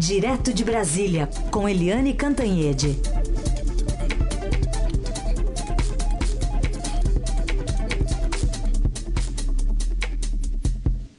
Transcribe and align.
Direto 0.00 0.54
de 0.54 0.64
Brasília, 0.64 1.28
com 1.50 1.68
Eliane 1.68 2.14
Cantanhede. 2.14 2.96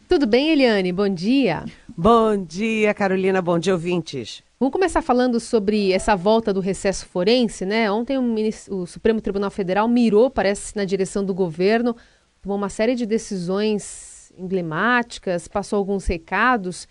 Tudo 0.10 0.26
bem, 0.26 0.50
Eliane? 0.50 0.92
Bom 0.92 1.08
dia. 1.08 1.64
Bom 1.96 2.36
dia, 2.36 2.92
Carolina. 2.96 3.40
Bom 3.40 3.60
dia, 3.60 3.72
ouvintes. 3.72 4.42
Vamos 4.60 4.74
começar 4.74 5.04
falando 5.04 5.40
sobre 5.40 5.92
essa 5.92 6.16
volta 6.16 6.52
do 6.52 6.60
recesso 6.60 7.06
forense, 7.06 7.64
né? 7.68 7.92
Ontem 7.92 8.18
o, 8.18 8.36
o 8.82 8.88
Supremo 8.88 9.22
Tribunal 9.22 9.52
Federal 9.52 9.88
mirou, 9.88 10.28
parece, 10.28 10.76
na 10.76 10.86
direção 10.86 11.24
do 11.24 11.36
governo, 11.36 11.96
tomou 12.42 12.58
uma 12.58 12.68
série 12.68 12.96
de 12.96 13.06
decisões 13.06 14.34
emblemáticas, 14.36 15.48
passou 15.48 15.78
alguns 15.78 16.08
recados. 16.08 16.88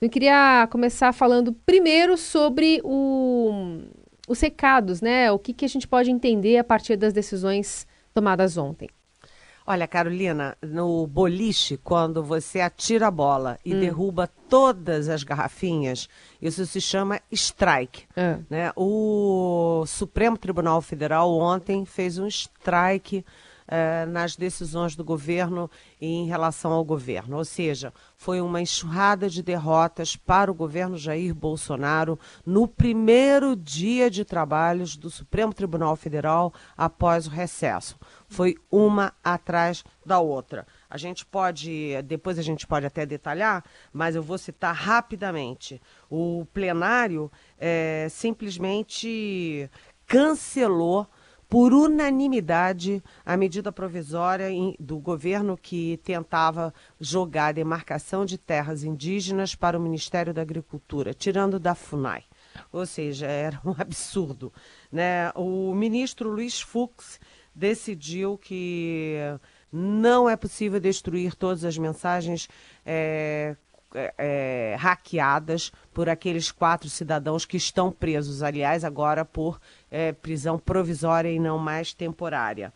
Eu 0.00 0.08
queria 0.08 0.68
começar 0.70 1.12
falando 1.12 1.52
primeiro 1.52 2.16
sobre 2.16 2.80
o, 2.84 3.80
os 4.28 4.40
recados, 4.40 5.00
né? 5.00 5.30
O 5.32 5.38
que, 5.38 5.52
que 5.52 5.64
a 5.64 5.68
gente 5.68 5.88
pode 5.88 6.10
entender 6.10 6.56
a 6.58 6.64
partir 6.64 6.96
das 6.96 7.12
decisões 7.12 7.86
tomadas 8.14 8.56
ontem. 8.56 8.88
Olha, 9.66 9.86
Carolina, 9.86 10.56
no 10.62 11.06
boliche, 11.06 11.76
quando 11.76 12.24
você 12.24 12.58
atira 12.58 13.08
a 13.08 13.10
bola 13.10 13.58
e 13.62 13.74
hum. 13.74 13.80
derruba 13.80 14.26
todas 14.48 15.10
as 15.10 15.22
garrafinhas, 15.22 16.08
isso 16.40 16.64
se 16.64 16.80
chama 16.80 17.20
strike. 17.30 18.06
É. 18.16 18.38
Né? 18.48 18.72
O 18.74 19.84
Supremo 19.86 20.38
Tribunal 20.38 20.80
Federal 20.80 21.30
ontem 21.36 21.84
fez 21.84 22.18
um 22.18 22.26
strike 22.26 23.24
eh, 23.70 24.06
nas 24.06 24.34
decisões 24.34 24.96
do 24.96 25.04
governo 25.04 25.70
e 26.00 26.06
em 26.06 26.26
relação 26.26 26.72
ao 26.72 26.82
governo. 26.82 27.36
Ou 27.36 27.44
seja, 27.44 27.92
foi 28.16 28.40
uma 28.40 28.62
enxurrada 28.62 29.28
de 29.28 29.42
derrotas 29.42 30.16
para 30.16 30.50
o 30.50 30.54
governo 30.54 30.96
Jair 30.96 31.34
Bolsonaro 31.34 32.18
no 32.46 32.66
primeiro 32.66 33.54
dia 33.54 34.10
de 34.10 34.24
trabalhos 34.24 34.96
do 34.96 35.10
Supremo 35.10 35.52
Tribunal 35.52 35.96
Federal 35.96 36.52
após 36.76 37.26
o 37.26 37.30
recesso. 37.30 37.98
Foi 38.26 38.56
uma 38.70 39.12
atrás 39.22 39.84
da 40.04 40.18
outra. 40.18 40.66
A 40.88 40.96
gente 40.96 41.26
pode, 41.26 42.00
depois 42.04 42.38
a 42.38 42.42
gente 42.42 42.66
pode 42.66 42.86
até 42.86 43.04
detalhar, 43.04 43.62
mas 43.92 44.16
eu 44.16 44.22
vou 44.22 44.38
citar 44.38 44.74
rapidamente. 44.74 45.78
O 46.08 46.46
plenário 46.54 47.30
é, 47.58 48.06
simplesmente 48.10 49.70
cancelou 50.06 51.06
por 51.48 51.72
unanimidade 51.72 53.02
a 53.24 53.36
medida 53.36 53.72
provisória 53.72 54.48
do 54.78 54.98
governo 54.98 55.56
que 55.56 55.98
tentava 56.04 56.74
jogar 57.00 57.46
a 57.46 57.52
demarcação 57.52 58.24
de 58.24 58.36
terras 58.36 58.84
indígenas 58.84 59.54
para 59.54 59.78
o 59.78 59.80
Ministério 59.80 60.34
da 60.34 60.42
Agricultura, 60.42 61.14
tirando 61.14 61.58
da 61.58 61.74
FUNAI. 61.74 62.24
Ou 62.70 62.84
seja, 62.84 63.26
era 63.26 63.60
um 63.64 63.74
absurdo. 63.80 64.52
Né? 64.92 65.30
O 65.34 65.74
ministro 65.74 66.30
Luiz 66.30 66.60
Fux 66.60 67.18
decidiu 67.54 68.36
que 68.36 69.16
não 69.72 70.28
é 70.28 70.36
possível 70.36 70.78
destruir 70.78 71.34
todas 71.34 71.64
as 71.64 71.78
mensagens 71.78 72.48
é, 72.84 73.56
é, 73.94 74.14
é, 74.18 74.76
hackeadas 74.78 75.72
por 75.94 76.08
aqueles 76.08 76.52
quatro 76.52 76.88
cidadãos 76.90 77.44
que 77.44 77.56
estão 77.56 77.90
presos, 77.90 78.42
aliás, 78.42 78.84
agora 78.84 79.24
por 79.24 79.60
é, 79.90 80.12
prisão 80.12 80.58
provisória 80.58 81.30
e 81.30 81.38
não 81.38 81.58
mais 81.58 81.92
temporária. 81.92 82.72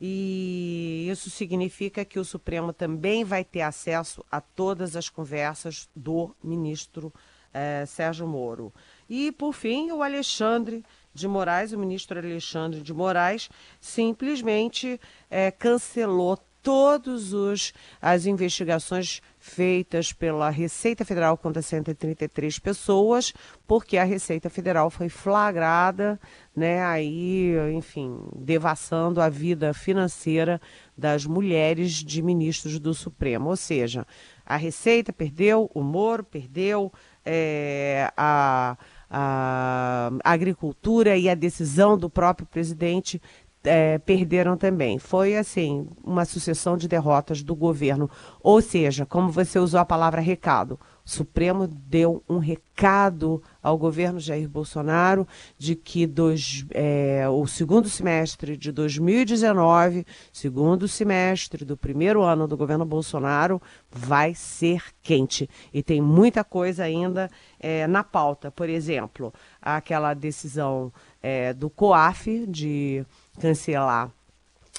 E 0.00 1.08
isso 1.10 1.30
significa 1.30 2.04
que 2.04 2.18
o 2.18 2.24
Supremo 2.24 2.72
também 2.72 3.24
vai 3.24 3.44
ter 3.44 3.62
acesso 3.62 4.24
a 4.30 4.40
todas 4.40 4.94
as 4.94 5.08
conversas 5.08 5.88
do 5.96 6.34
ministro 6.42 7.12
é, 7.54 7.86
Sérgio 7.86 8.26
Moro. 8.26 8.72
E, 9.08 9.32
por 9.32 9.54
fim, 9.54 9.90
o 9.90 10.02
Alexandre 10.02 10.84
de 11.14 11.26
Moraes, 11.26 11.72
o 11.72 11.78
ministro 11.78 12.18
Alexandre 12.18 12.82
de 12.82 12.92
Moraes, 12.92 13.48
simplesmente 13.80 15.00
é, 15.30 15.50
cancelou 15.50 16.38
todas 16.66 17.72
as 18.02 18.26
investigações 18.26 19.22
feitas 19.46 20.12
pela 20.12 20.50
Receita 20.50 21.04
Federal 21.04 21.38
contra 21.38 21.62
133 21.62 22.58
pessoas, 22.58 23.32
porque 23.66 23.96
a 23.96 24.04
Receita 24.04 24.50
Federal 24.50 24.90
foi 24.90 25.08
flagrada, 25.08 26.20
né, 26.54 26.82
aí, 26.84 27.54
enfim, 27.72 28.18
devassando 28.34 29.20
a 29.20 29.28
vida 29.28 29.72
financeira 29.72 30.60
das 30.98 31.24
mulheres 31.24 31.92
de 31.92 32.20
ministros 32.20 32.80
do 32.80 32.92
Supremo. 32.92 33.50
Ou 33.50 33.56
seja, 33.56 34.04
a 34.44 34.56
Receita 34.56 35.12
perdeu, 35.12 35.70
o 35.72 35.82
Moro 35.82 36.24
perdeu, 36.24 36.92
é, 37.24 38.10
a, 38.16 38.76
a 39.08 40.10
agricultura 40.24 41.16
e 41.16 41.28
a 41.28 41.34
decisão 41.34 41.96
do 41.96 42.10
próprio 42.10 42.46
presidente 42.46 43.22
é, 43.66 43.98
perderam 43.98 44.56
também. 44.56 44.98
Foi, 44.98 45.36
assim, 45.36 45.88
uma 46.02 46.24
sucessão 46.24 46.76
de 46.76 46.88
derrotas 46.88 47.42
do 47.42 47.54
governo. 47.54 48.08
Ou 48.40 48.62
seja, 48.62 49.04
como 49.04 49.30
você 49.30 49.58
usou 49.58 49.80
a 49.80 49.84
palavra 49.84 50.20
recado, 50.20 50.78
o 51.04 51.08
Supremo 51.08 51.68
deu 51.68 52.22
um 52.28 52.38
recado 52.38 53.40
ao 53.62 53.78
governo 53.78 54.18
Jair 54.18 54.48
Bolsonaro 54.48 55.26
de 55.56 55.76
que 55.76 56.04
dois, 56.04 56.66
é, 56.72 57.28
o 57.28 57.46
segundo 57.46 57.88
semestre 57.88 58.56
de 58.56 58.72
2019, 58.72 60.04
segundo 60.32 60.88
semestre 60.88 61.64
do 61.64 61.76
primeiro 61.76 62.22
ano 62.22 62.48
do 62.48 62.56
governo 62.56 62.84
Bolsonaro, 62.84 63.62
vai 63.88 64.34
ser 64.34 64.82
quente. 65.00 65.48
E 65.72 65.80
tem 65.80 66.00
muita 66.00 66.42
coisa 66.42 66.82
ainda 66.82 67.30
é, 67.60 67.86
na 67.86 68.02
pauta. 68.02 68.50
Por 68.50 68.68
exemplo, 68.68 69.32
aquela 69.62 70.12
decisão 70.12 70.92
é, 71.28 71.52
do 71.52 71.68
COAF 71.68 72.46
de 72.46 73.04
cancelar 73.40 74.12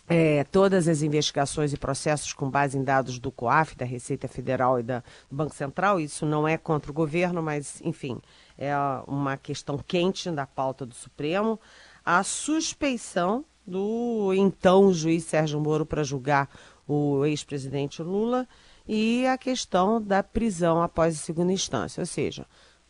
é, 0.07 0.45
todas 0.45 0.87
as 0.87 1.01
investigações 1.01 1.73
e 1.73 1.77
processos 1.77 2.31
com 2.31 2.49
base 2.49 2.77
em 2.77 2.83
dados 2.85 3.19
do 3.19 3.29
COAF, 3.29 3.75
da 3.75 3.83
Receita 3.83 4.29
Federal 4.29 4.79
e 4.79 4.83
da, 4.83 5.03
Banco 5.29 5.53
Central. 5.53 5.99
Isso 5.99 6.25
não 6.25 6.47
é 6.47 6.57
contra 6.57 6.89
o 6.89 6.93
governo, 6.93 7.43
mas, 7.43 7.81
enfim, 7.83 8.21
é 8.57 8.73
uma 9.05 9.35
questão 9.35 9.77
quente 9.77 10.31
da 10.31 10.47
pauta 10.47 10.85
do 10.85 10.95
Supremo. 10.95 11.59
A 12.05 12.23
suspeição 12.23 13.43
do 13.65 14.33
então 14.33 14.93
juiz 14.93 15.25
Sérgio 15.25 15.59
Moro 15.59 15.85
para 15.85 16.01
julgar 16.01 16.49
o 16.87 17.25
ex-presidente 17.25 18.01
Lula 18.01 18.47
e 18.87 19.27
a 19.27 19.37
questão 19.37 20.01
da 20.01 20.23
prisão 20.23 20.81
após 20.81 21.13
a 21.13 21.19
segunda 21.19 21.51
instância, 21.51 21.99
ou 21.99 22.05
seja, 22.05 22.45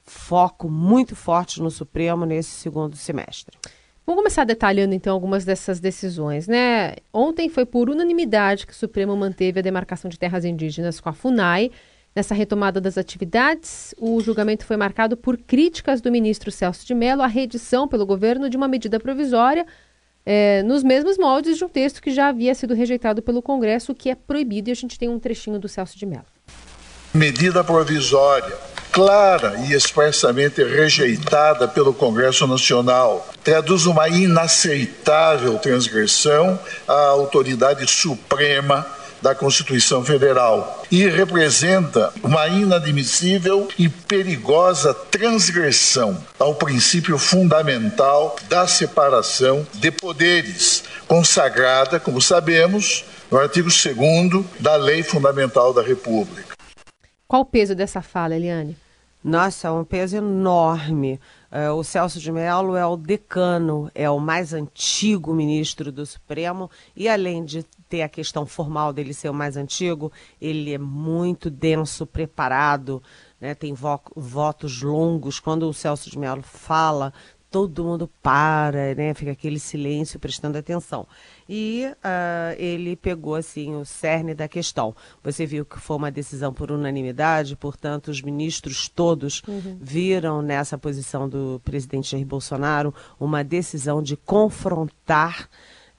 foco 0.08 0.70
muito 0.70 1.16
forte 1.16 1.62
no 1.62 1.70
Supremo 1.70 2.26
nesse 2.26 2.50
segundo 2.50 2.96
semestre. 2.96 3.58
Vamos 4.06 4.22
começar 4.22 4.46
detalhando 4.46 4.96
então 4.96 5.14
algumas 5.14 5.44
dessas 5.44 5.80
decisões, 5.80 6.48
né? 6.48 6.96
Ontem 7.14 7.50
foi 7.50 7.66
por 7.66 7.90
unanimidade 7.90 8.66
que 8.66 8.72
o 8.72 8.76
Supremo 8.76 9.16
manteve 9.18 9.60
a 9.60 9.64
demarcação 9.64 10.10
de 10.10 10.18
terras 10.18 10.46
indígenas 10.46 11.00
com 11.00 11.10
a 11.10 11.14
FUNAI. 11.14 11.72
Nessa 12.16 12.34
retomada 12.34 12.82
das 12.82 12.98
atividades, 12.98 13.94
o 14.00 14.20
julgamento 14.22 14.66
foi 14.66 14.78
marcado 14.78 15.16
por 15.16 15.38
críticas 15.38 16.02
do 16.02 16.12
ministro 16.12 16.52
Celso 16.52 16.86
de 16.86 16.96
Mello 16.96 17.22
à 17.22 17.28
reedição 17.28 17.88
pelo 17.88 18.06
governo 18.06 18.50
de 18.50 18.58
uma 18.58 18.68
medida 18.68 19.00
provisória 19.00 19.66
é, 20.30 20.62
nos 20.64 20.84
mesmos 20.84 21.18
moldes 21.18 21.58
de 21.58 21.64
um 21.64 21.70
texto 21.70 22.02
que 22.02 22.12
já 22.12 22.28
havia 22.28 22.54
sido 22.54 22.74
rejeitado 22.74 23.22
pelo 23.22 23.42
Congresso, 23.42 23.94
o 23.94 23.96
que 23.96 24.10
é 24.10 24.16
proibido, 24.16 24.70
e 24.70 24.72
a 24.74 24.76
gente 24.76 25.00
tem 25.00 25.08
um 25.08 25.20
trechinho 25.20 25.58
do 25.58 25.70
Celso 25.70 25.98
de 25.98 26.06
Mello. 26.06 26.26
Medida 27.18 27.64
provisória 27.64 28.56
clara 28.92 29.56
e 29.68 29.74
expressamente 29.74 30.64
rejeitada 30.64 31.68
pelo 31.68 31.96
Congresso 31.96 32.46
Nacional. 32.46 33.28
Traduz 33.44 33.88
uma 33.88 34.08
inaceitável 34.08 35.58
transgressão 35.58 36.60
à 36.88 37.08
autoridade 37.08 37.86
suprema 37.88 38.86
da 39.20 39.34
Constituição 39.34 40.06
Federal 40.06 40.84
e 40.92 41.08
representa 41.08 42.14
uma 42.22 42.48
inadmissível 42.48 43.68
e 43.80 43.90
perigosa 43.90 44.94
transgressão 44.94 46.24
ao 46.38 46.54
princípio 46.54 47.18
fundamental 47.18 48.36
da 48.48 48.68
separação 48.68 49.66
de 49.74 49.90
poderes, 49.90 50.84
consagrada, 51.08 52.00
como 52.00 52.22
sabemos, 52.22 53.06
no 53.32 53.40
artigo 53.40 53.70
2 53.70 54.46
da 54.60 54.76
Lei 54.76 55.02
Fundamental 55.02 55.74
da 55.74 55.82
República. 55.82 56.47
Qual 57.28 57.42
o 57.42 57.46
peso 57.46 57.76
dessa 57.76 58.02
fala, 58.02 58.36
Eliane? 58.36 58.78
Nossa, 59.24 59.68
é 59.68 59.72
um 59.72 59.84
peso 59.84 60.16
enorme. 60.16 61.20
É, 61.52 61.70
o 61.70 61.84
Celso 61.84 62.20
de 62.20 62.32
Mello 62.32 62.76
é 62.76 62.86
o 62.86 62.96
decano, 62.96 63.92
é 63.94 64.10
o 64.10 64.20
mais 64.20 64.54
antigo 64.54 65.34
ministro 65.34 65.92
do 65.92 66.06
Supremo, 66.06 66.72
e 66.96 67.10
além 67.10 67.44
de 67.44 67.64
ter 67.90 68.04
a 68.04 68.10
questão 68.10 68.46
formal 68.46 68.94
dele 68.94 69.14
ser 69.14 69.30
o 69.30 69.34
mais 69.34 69.58
antigo, 69.58 70.12
ele 70.42 70.74
é 70.74 70.78
muito 70.78 71.50
denso, 71.50 72.06
preparado, 72.06 73.04
né, 73.42 73.54
tem 73.54 73.74
vo 73.74 74.00
votos 74.16 74.82
longos. 74.82 75.40
Quando 75.40 75.68
o 75.68 75.74
Celso 75.74 76.10
de 76.10 76.18
Mello 76.18 76.44
fala, 76.44 77.14
todo 77.50 77.84
mundo 77.84 78.10
para, 78.22 78.94
né? 78.96 79.14
Fica 79.14 79.32
aquele 79.32 79.60
silêncio 79.60 80.20
prestando 80.20 80.58
atenção. 80.58 81.08
E 81.50 81.86
uh, 81.88 82.56
ele 82.58 82.96
pegou 82.96 83.36
assim 83.36 83.76
o 83.76 83.86
cerne 83.86 84.34
da 84.34 84.48
questão. 84.48 84.96
Você 85.24 85.46
viu 85.46 85.66
que 85.66 85.80
foi 85.80 85.98
uma 85.98 86.12
decisão 86.12 86.54
por 86.54 86.72
unanimidade, 86.72 87.56
portanto, 87.56 88.10
os 88.10 88.22
ministros 88.22 88.90
todos 88.90 89.42
uhum. 89.48 89.78
viram 89.80 90.42
nessa 90.42 90.78
posição 90.78 91.28
do 91.28 91.62
presidente 91.64 92.12
Jair 92.12 92.26
Bolsonaro 92.26 92.94
uma 93.20 93.44
decisão 93.44 94.02
de 94.02 94.18
confrontar 94.18 95.50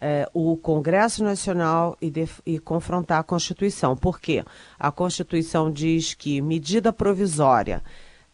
eh, 0.01 0.29
o 0.33 0.57
Congresso 0.57 1.25
Nacional 1.25 1.97
e, 2.01 2.09
de, 2.09 2.29
e, 2.47 2.59
confrontar 2.59 3.19
a 3.19 3.25
Constituição. 3.25 3.97
Por 3.97 4.21
quê? 4.21 4.45
A 4.79 4.93
Constituição 4.93 5.73
diz 5.73 6.15
que 6.15 6.41
medida 6.41 6.93
provisória 6.93 7.83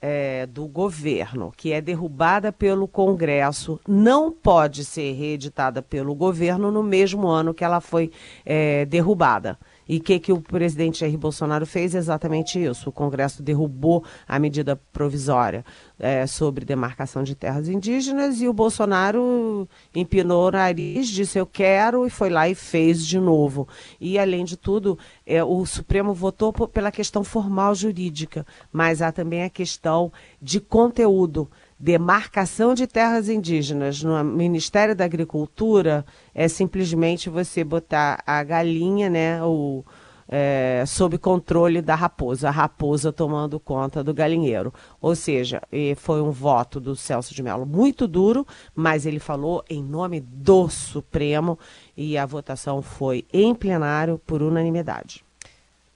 é, 0.07 0.45
do 0.45 0.69
governo, 0.69 1.51
que 1.57 1.73
é 1.73 1.81
derrubada 1.81 2.53
pelo 2.53 2.87
Congresso, 2.87 3.81
não 3.89 4.31
pode 4.31 4.85
ser 4.85 5.15
reeditada 5.15 5.81
pelo 5.81 6.15
governo 6.15 6.71
no 6.71 6.83
mesmo 6.83 7.27
ano 7.27 7.55
que 7.55 7.65
ela 7.65 7.81
foi 7.81 8.11
é, 8.45 8.85
derrubada. 8.85 9.59
E 9.89 9.99
o 9.99 10.01
que, 10.01 10.19
que 10.19 10.33
o 10.33 10.41
presidente 10.41 11.01
Jair 11.01 11.19
Bolsonaro 11.19 11.67
fez? 11.67 11.95
Exatamente 11.95 12.63
isso. 12.63 12.89
O 12.89 12.93
Congresso 12.93 13.43
derrubou 13.43 14.05
a 14.27 14.39
medida 14.39 14.81
provisória 14.93 15.65
é, 15.99 16.27
sobre 16.27 16.65
demarcação 16.65 17.23
de 17.23 17.35
terras 17.35 17.69
indígenas 17.69 18.41
e 18.41 18.49
o 18.49 18.53
Bolsonaro 18.53 19.69
empinou 19.95 20.49
o 20.49 20.51
nariz, 20.51 21.09
disse 21.09 21.39
eu 21.39 21.47
quero 21.47 22.07
e 22.07 22.11
foi 22.11 22.31
lá 22.31 22.49
e 22.49 22.55
fez 22.55 23.07
de 23.07 23.19
novo. 23.19 23.69
E, 24.01 24.19
além 24.19 24.45
de 24.45 24.57
tudo, 24.57 24.99
é, 25.27 25.43
o 25.43 25.65
Supremo 25.67 26.15
votou 26.15 26.53
pela 26.53 26.91
questão 26.91 27.23
formal 27.23 27.75
jurídica, 27.75 28.47
mas 28.73 29.03
há 29.03 29.13
também 29.13 29.45
a 29.45 29.51
questão 29.51 30.13
de 30.41 30.61
conteúdo 30.61 31.49
demarcação 31.85 32.73
de 32.73 32.87
terras 32.87 33.29
indígenas 33.29 34.03
no 34.03 34.25
Ministério 34.25 34.97
da 34.97 35.05
Agricultura 35.05 36.03
é 36.35 36.49
simplesmente 36.49 37.29
você 37.29 37.63
botar 37.63 38.23
a 38.27 38.43
galinha, 38.43 39.11
né, 39.11 39.45
o, 39.45 39.85
é, 40.27 40.83
sob 40.87 41.19
controle 41.19 41.83
da 41.83 41.95
raposa, 41.95 42.49
a 42.49 42.51
raposa 42.51 43.13
tomando 43.13 43.61
conta 43.61 44.03
do 44.03 44.15
galinheiro. 44.15 44.73
Ou 44.99 45.15
seja, 45.15 45.61
foi 45.97 46.23
um 46.23 46.31
voto 46.31 46.81
do 46.81 46.97
Celso 46.97 47.35
de 47.35 47.43
Mello 47.43 47.67
muito 47.67 48.09
duro, 48.09 48.47
mas 48.75 49.05
ele 49.05 49.19
falou 49.19 49.63
em 49.69 49.83
nome 49.83 50.21
do 50.21 50.71
Supremo 50.71 51.59
e 51.95 52.17
a 52.17 52.25
votação 52.25 52.81
foi 52.81 53.27
em 53.31 53.55
plenário 53.55 54.19
por 54.25 54.43
unanimidade. 54.43 55.23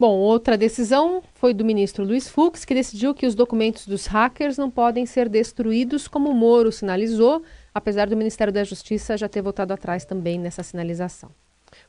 Bom, 0.01 0.17
outra 0.17 0.57
decisão 0.57 1.21
foi 1.35 1.53
do 1.53 1.65
ministro 1.65 2.05
Luiz 2.05 2.29
Fux, 2.29 2.65
que 2.65 2.73
decidiu 2.73 3.13
que 3.13 3.27
os 3.27 3.35
documentos 3.35 3.85
dos 3.85 4.07
hackers 4.07 4.57
não 4.57 4.71
podem 4.71 5.05
ser 5.05 5.29
destruídos, 5.29 6.07
como 6.07 6.31
o 6.31 6.35
Moro 6.35 6.71
sinalizou, 6.71 7.43
apesar 7.75 8.07
do 8.07 8.17
Ministério 8.17 8.53
da 8.53 8.63
Justiça 8.63 9.17
já 9.17 9.29
ter 9.29 9.43
voltado 9.43 9.73
atrás 9.73 10.05
também 10.05 10.39
nessa 10.39 10.63
sinalização. 10.63 11.31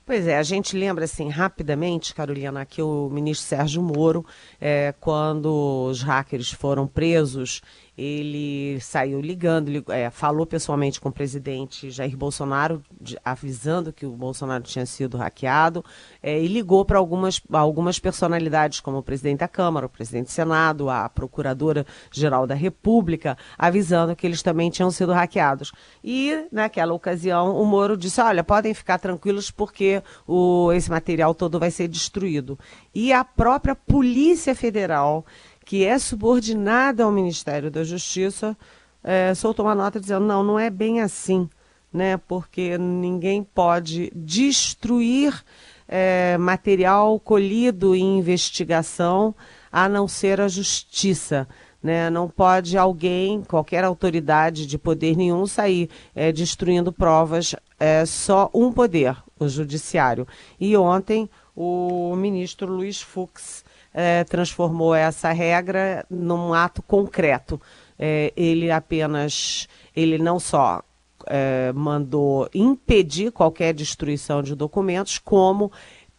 Pois 0.06 0.28
é, 0.28 0.38
a 0.38 0.44
gente 0.44 0.76
lembra 0.76 1.06
assim 1.06 1.30
rapidamente, 1.30 2.16
Carolina, 2.16 2.66
que 2.66 2.82
o 2.82 3.10
ministro 3.10 3.48
Sérgio 3.48 3.82
Moro, 3.82 4.26
é, 4.60 4.94
quando 5.00 5.88
os 5.88 6.02
hackers 6.02 6.52
foram 6.52 6.88
presos 6.88 7.62
ele 8.00 8.80
saiu 8.80 9.20
ligando, 9.20 9.70
é, 9.92 10.10
falou 10.10 10.46
pessoalmente 10.46 11.02
com 11.02 11.10
o 11.10 11.12
presidente 11.12 11.92
Jair 11.92 12.16
Bolsonaro, 12.16 12.82
de, 13.00 13.18
avisando 13.26 13.92
que 13.92 14.06
o 14.06 14.12
Bolsonaro 14.12 14.64
tinha 14.64 14.86
sido 14.86 15.18
hackeado, 15.18 15.84
é, 16.24 16.42
e 16.42 16.48
ligou 16.48 16.86
para 16.86 16.98
algumas, 16.98 17.42
algumas 17.52 18.00
personalidades, 18.00 18.80
como 18.80 19.00
o 19.00 19.04
presidente 19.04 19.40
da 19.40 19.50
Câmara, 19.50 19.86
o 19.86 19.90
presidente 19.90 20.28
do 20.28 20.32
Senado, 20.32 20.90
a 20.90 21.10
Procuradora-Geral 21.10 22.48
da 22.48 22.56
República, 22.56 23.38
avisando 23.58 24.16
que 24.16 24.26
eles 24.26 24.42
também 24.42 24.70
tinham 24.70 24.92
sido 24.92 25.12
hackeados. 25.12 25.74
E, 26.02 26.46
naquela 26.52 26.94
ocasião, 26.94 27.60
o 27.62 27.66
Moro 27.66 27.98
disse: 27.98 28.22
olha, 28.22 28.46
podem 28.46 28.74
ficar 28.74 28.98
tranquilos 28.98 29.52
porque 29.52 30.02
o, 30.26 30.72
esse 30.72 30.90
material 30.90 31.36
todo 31.36 31.60
vai 31.60 31.70
ser 31.70 31.90
destruído. 31.90 32.58
E 32.96 33.12
a 33.12 33.26
própria 33.26 33.76
Polícia 33.76 34.56
Federal 34.56 35.26
que 35.70 35.86
é 35.86 36.00
subordinada 36.00 37.04
ao 37.04 37.12
Ministério 37.12 37.70
da 37.70 37.84
Justiça, 37.84 38.58
é, 39.04 39.36
soltou 39.36 39.64
uma 39.64 39.76
nota 39.76 40.00
dizendo: 40.00 40.26
não, 40.26 40.44
não 40.44 40.58
é 40.58 40.68
bem 40.68 41.00
assim, 41.00 41.48
né? 41.94 42.18
porque 42.18 42.76
ninguém 42.80 43.44
pode 43.44 44.12
destruir 44.16 45.46
é, 45.88 46.36
material 46.40 47.20
colhido 47.20 47.94
em 47.94 48.18
investigação 48.18 49.36
a 49.72 49.88
não 49.88 50.08
ser 50.08 50.42
a 50.42 50.48
justiça. 50.48 51.48
Né? 51.84 52.10
Não 52.10 52.28
pode 52.28 52.76
alguém, 52.76 53.44
qualquer 53.44 53.84
autoridade 53.84 54.66
de 54.66 54.76
poder 54.76 55.16
nenhum, 55.16 55.46
sair 55.46 55.88
é, 56.16 56.32
destruindo 56.32 56.92
provas, 56.92 57.56
é 57.80 58.08
só 58.08 58.50
um 58.56 58.74
poder, 58.74 59.16
o 59.40 59.48
judiciário. 59.48 60.28
E 60.60 60.76
ontem 60.76 61.30
o 61.56 62.16
ministro 62.16 62.74
Luiz 62.74 63.00
Fux 63.00 63.64
é, 64.02 64.24
transformou 64.24 64.96
essa 64.96 65.30
regra 65.34 66.06
num 66.10 66.54
ato 66.54 66.82
concreto. 66.82 67.62
É, 68.00 68.32
ele 68.34 68.72
apenas, 68.72 69.68
ele 69.94 70.18
não 70.18 70.40
só 70.40 70.82
é, 71.28 71.74
mandou 71.74 72.50
impedir 72.54 73.30
qualquer 73.30 73.74
destruição 73.74 74.42
de 74.42 74.56
documentos, 74.56 75.18
como 75.18 75.70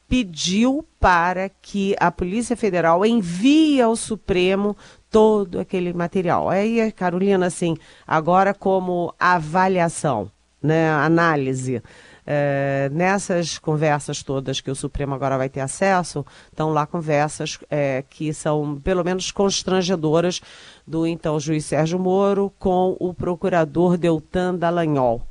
pediu 0.06 0.84
para 0.98 1.48
que 1.48 1.96
a 1.98 2.10
Polícia 2.10 2.54
Federal 2.54 3.06
envie 3.06 3.80
ao 3.80 3.96
Supremo 3.96 4.76
todo 5.10 5.58
aquele 5.58 5.94
material. 5.94 6.50
Aí, 6.50 6.92
Carolina, 6.92 7.46
assim, 7.46 7.78
agora 8.06 8.52
como 8.52 9.14
avaliação, 9.18 10.30
né, 10.62 10.90
análise. 10.90 11.82
É, 12.32 12.88
nessas 12.92 13.58
conversas 13.58 14.22
todas 14.22 14.60
que 14.60 14.70
o 14.70 14.74
Supremo 14.76 15.16
agora 15.16 15.36
vai 15.36 15.48
ter 15.48 15.58
acesso, 15.58 16.24
estão 16.46 16.72
lá 16.72 16.86
conversas 16.86 17.58
é, 17.68 18.04
que 18.08 18.32
são, 18.32 18.80
pelo 18.80 19.02
menos, 19.02 19.32
constrangedoras 19.32 20.40
do 20.86 21.04
então 21.08 21.40
juiz 21.40 21.64
Sérgio 21.64 21.98
Moro 21.98 22.52
com 22.56 22.96
o 23.00 23.12
procurador 23.12 23.98
Deltan 23.98 24.54
Dallagnol. 24.54 25.26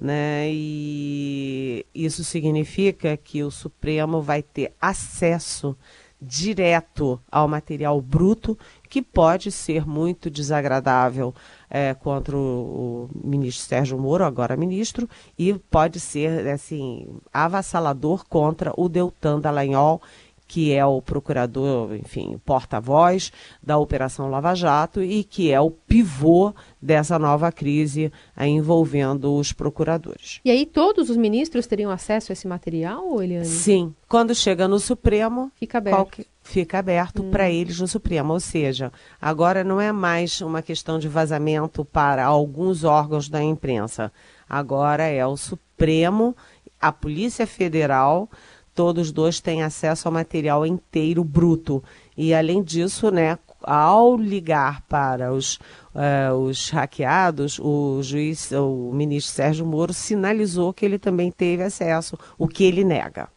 Né? 0.00 0.48
E 0.50 1.86
isso 1.94 2.24
significa 2.24 3.16
que 3.16 3.44
o 3.44 3.50
Supremo 3.52 4.20
vai 4.20 4.42
ter 4.42 4.74
acesso 4.80 5.76
direto 6.20 7.20
ao 7.30 7.46
material 7.46 8.00
bruto, 8.00 8.58
que 8.90 9.00
pode 9.00 9.52
ser 9.52 9.86
muito 9.86 10.28
desagradável 10.28 11.32
é, 11.70 11.94
contra 11.94 12.36
o, 12.36 13.08
o, 13.14 13.26
ministro 13.26 13.64
Sérgio 13.64 13.96
Moro, 13.96 14.24
agora 14.24 14.56
ministro, 14.56 15.08
e 15.38 15.54
pode 15.54 16.00
ser 16.00 16.48
assim 16.48 17.06
avassalador 17.32 18.26
contra 18.28 18.72
o 18.76 18.88
Deltan 18.88 19.38
Dallagnol, 19.38 20.02
que 20.48 20.72
é 20.72 20.84
o 20.84 21.00
procurador, 21.00 21.94
enfim, 21.94 22.36
porta-voz 22.44 23.32
da 23.62 23.78
Operação 23.78 24.28
Lava 24.28 24.52
Jato 24.52 25.00
e 25.00 25.22
que 25.22 25.52
é 25.52 25.60
o 25.60 25.70
pivô 25.70 26.52
dessa 26.82 27.20
nova 27.20 27.52
crise 27.52 28.12
envolvendo 28.36 29.32
os 29.36 29.52
procuradores. 29.52 30.40
E 30.44 30.50
aí 30.50 30.66
todos 30.66 31.08
os 31.08 31.16
ministros 31.16 31.68
teriam 31.68 31.88
acesso 31.92 32.32
a 32.32 32.34
esse 32.34 32.48
material, 32.48 33.22
Eliane? 33.22 33.46
Sim. 33.46 33.94
Quando 34.08 34.34
chega 34.34 34.66
no 34.66 34.80
Supremo, 34.80 35.52
fica 35.54 35.78
aberto. 35.78 35.96
Qualquer, 35.96 36.26
fica 36.42 36.78
aberto 36.78 37.22
hum. 37.22 37.30
para 37.30 37.50
eles 37.50 37.80
no 37.80 37.88
Supremo. 37.88 38.32
Ou 38.32 38.40
seja, 38.40 38.92
agora 39.20 39.62
não 39.62 39.80
é 39.80 39.92
mais 39.92 40.40
uma 40.40 40.62
questão 40.62 40.98
de 40.98 41.08
vazamento 41.08 41.84
para 41.84 42.24
alguns 42.24 42.84
órgãos 42.84 43.28
da 43.28 43.42
imprensa. 43.42 44.12
Agora 44.48 45.04
é 45.04 45.24
o 45.24 45.36
Supremo, 45.36 46.36
a 46.80 46.90
Polícia 46.90 47.46
Federal 47.46 48.28
todos 48.74 49.12
dois 49.12 49.40
têm 49.40 49.62
acesso 49.62 50.08
ao 50.08 50.14
material 50.14 50.64
inteiro 50.64 51.22
bruto. 51.22 51.82
E 52.16 52.32
além 52.32 52.62
disso, 52.62 53.10
né, 53.10 53.38
ao 53.62 54.16
ligar 54.16 54.82
para 54.82 55.32
os, 55.32 55.56
uh, 55.94 56.34
os 56.34 56.70
hackeados, 56.70 57.58
o 57.58 58.02
juiz, 58.02 58.50
o 58.52 58.90
ministro 58.92 59.34
Sérgio 59.34 59.66
Moro 59.66 59.92
sinalizou 59.92 60.72
que 60.72 60.84
ele 60.84 60.98
também 60.98 61.30
teve 61.30 61.62
acesso, 61.62 62.18
o 62.38 62.48
que 62.48 62.64
ele 62.64 62.84
nega. 62.84 63.28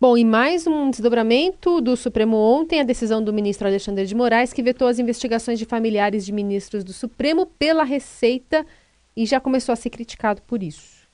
Bom, 0.00 0.16
e 0.16 0.24
mais 0.24 0.66
um 0.66 0.88
desdobramento 0.88 1.78
do 1.78 1.94
Supremo 1.94 2.34
ontem, 2.34 2.80
a 2.80 2.84
decisão 2.84 3.22
do 3.22 3.34
ministro 3.34 3.68
Alexandre 3.68 4.06
de 4.06 4.14
Moraes, 4.14 4.50
que 4.50 4.62
vetou 4.62 4.88
as 4.88 4.98
investigações 4.98 5.58
de 5.58 5.66
familiares 5.66 6.24
de 6.24 6.32
ministros 6.32 6.82
do 6.82 6.90
Supremo 6.90 7.44
pela 7.44 7.84
Receita 7.84 8.64
e 9.14 9.26
já 9.26 9.38
começou 9.38 9.74
a 9.74 9.76
ser 9.76 9.90
criticado 9.90 10.40
por 10.40 10.62
isso. 10.62 11.06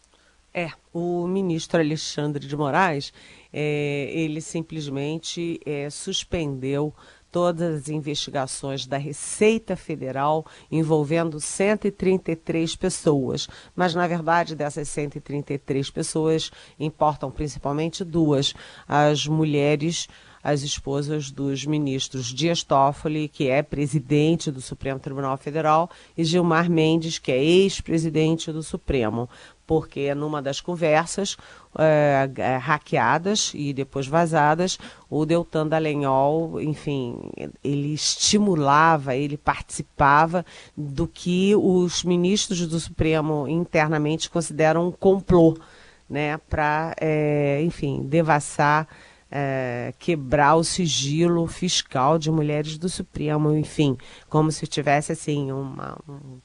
É, 0.54 0.70
o 0.94 1.26
ministro 1.26 1.80
Alexandre 1.80 2.46
de 2.46 2.56
Moraes, 2.56 3.12
é, 3.52 4.08
ele 4.14 4.40
simplesmente 4.40 5.58
é, 5.66 5.90
suspendeu 5.90 6.94
todas 7.36 7.82
as 7.82 7.88
investigações 7.90 8.86
da 8.86 8.96
Receita 8.96 9.76
Federal 9.76 10.46
envolvendo 10.72 11.38
133 11.38 12.74
pessoas. 12.76 13.46
Mas, 13.74 13.94
na 13.94 14.06
verdade, 14.06 14.56
dessas 14.56 14.88
133 14.88 15.90
pessoas, 15.90 16.50
importam 16.80 17.30
principalmente 17.30 18.02
duas: 18.02 18.54
as 18.88 19.26
mulheres 19.26 20.08
as 20.46 20.62
esposas 20.62 21.32
dos 21.32 21.66
ministros 21.66 22.26
Dias 22.26 22.62
Toffoli, 22.62 23.26
que 23.26 23.48
é 23.48 23.64
presidente 23.64 24.48
do 24.48 24.60
Supremo 24.60 25.00
Tribunal 25.00 25.36
Federal, 25.36 25.90
e 26.16 26.22
Gilmar 26.22 26.70
Mendes, 26.70 27.18
que 27.18 27.32
é 27.32 27.44
ex-presidente 27.44 28.52
do 28.52 28.62
Supremo. 28.62 29.28
Porque 29.66 30.14
numa 30.14 30.40
das 30.40 30.60
conversas 30.60 31.36
é, 31.76 32.30
é, 32.36 32.56
hackeadas 32.58 33.50
e 33.56 33.72
depois 33.72 34.06
vazadas, 34.06 34.78
o 35.10 35.26
Deltan 35.26 35.66
Dallagnol, 35.66 36.60
enfim, 36.62 37.18
ele 37.64 37.92
estimulava, 37.92 39.16
ele 39.16 39.36
participava 39.36 40.46
do 40.76 41.08
que 41.08 41.56
os 41.56 42.04
ministros 42.04 42.64
do 42.68 42.78
Supremo 42.78 43.48
internamente 43.48 44.30
consideram 44.30 44.86
um 44.86 44.92
complô, 44.92 45.58
né, 46.08 46.38
para, 46.48 46.94
é, 47.00 47.60
enfim, 47.64 48.06
devassar 48.06 48.86
é, 49.30 49.92
quebrar 49.98 50.56
o 50.56 50.64
sigilo 50.64 51.46
fiscal 51.46 52.18
de 52.18 52.30
mulheres 52.30 52.78
do 52.78 52.88
Supremo, 52.88 53.56
enfim, 53.56 53.96
como 54.28 54.52
se 54.52 54.66
tivesse 54.66 55.12
assim 55.12 55.50
uma, 55.50 55.98
um, 56.08 56.38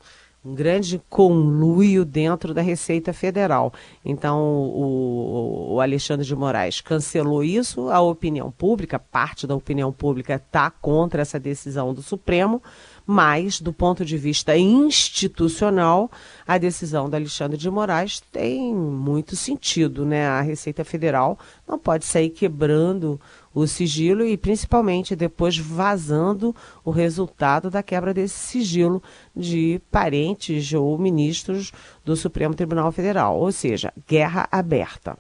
um 0.44 0.56
grande 0.56 1.00
conluio 1.10 2.04
dentro 2.04 2.54
da 2.54 2.62
Receita 2.62 3.14
Federal. 3.14 3.72
Então, 4.04 4.42
o, 4.42 5.74
o, 5.74 5.82
Alexandre 5.82 6.26
de 6.26 6.36
Moraes 6.36 6.82
cancelou 6.82 7.44
isso, 7.44 7.90
a 7.90 8.02
opinião 8.02 8.50
pública, 8.50 8.98
parte 8.98 9.46
da 9.46 9.56
opinião 9.56 9.92
pública 9.92 10.36
está 10.36 10.72
contra 10.72 11.22
essa 11.22 11.40
decisão 11.40 11.94
do 11.94 12.02
Supremo, 12.02 12.62
mas, 13.06 13.60
do 13.60 13.74
ponto 13.74 14.06
de 14.06 14.18
vista 14.18 14.58
institucional, 14.58 16.10
a 16.48 16.58
decisão 16.58 17.10
da 17.10 17.18
Alexandre 17.18 17.58
de 17.58 17.70
Moraes 17.70 18.22
tem 18.32 18.74
muito 18.74 19.36
sentido. 19.36 20.06
Né? 20.06 20.28
A 20.28 20.42
Receita 20.42 20.84
Federal 20.84 21.38
não 21.68 21.78
pode 21.78 22.06
sair 22.06 22.30
quebrando 22.30 23.20
o 23.54 23.68
sigilo 23.68 24.26
e, 24.26 24.38
principalmente, 24.38 25.16
depois 25.16 25.58
vazando 25.58 26.56
o 26.86 26.92
resultado 26.92 27.70
da 27.70 27.84
quebra 27.84 28.14
desse 28.14 28.38
sigilo 28.38 29.02
de 29.36 29.82
parentes 29.92 30.74
ou 30.74 30.98
ministros 30.98 31.72
do 32.06 32.16
Supremo 32.16 32.56
Tribunal 32.56 32.92
Federal. 32.92 33.38
Ou 33.38 33.52
seja, 33.52 33.94
guerra 34.08 34.48
aberta. 34.52 35.18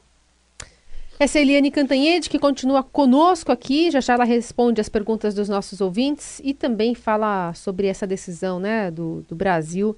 Essa 1.21 1.37
é 1.37 1.43
Eliane 1.43 1.69
Cantanhede, 1.69 2.27
que 2.27 2.39
continua 2.39 2.81
conosco 2.81 3.51
aqui. 3.51 3.91
Já 3.91 3.99
já 3.99 4.15
ela 4.15 4.23
responde 4.23 4.81
as 4.81 4.89
perguntas 4.89 5.35
dos 5.35 5.47
nossos 5.47 5.79
ouvintes 5.79 6.41
e 6.43 6.51
também 6.51 6.95
fala 6.95 7.53
sobre 7.53 7.85
essa 7.85 8.07
decisão 8.07 8.59
né, 8.59 8.89
do, 8.89 9.23
do 9.29 9.35
Brasil 9.35 9.95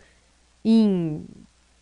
em 0.66 1.24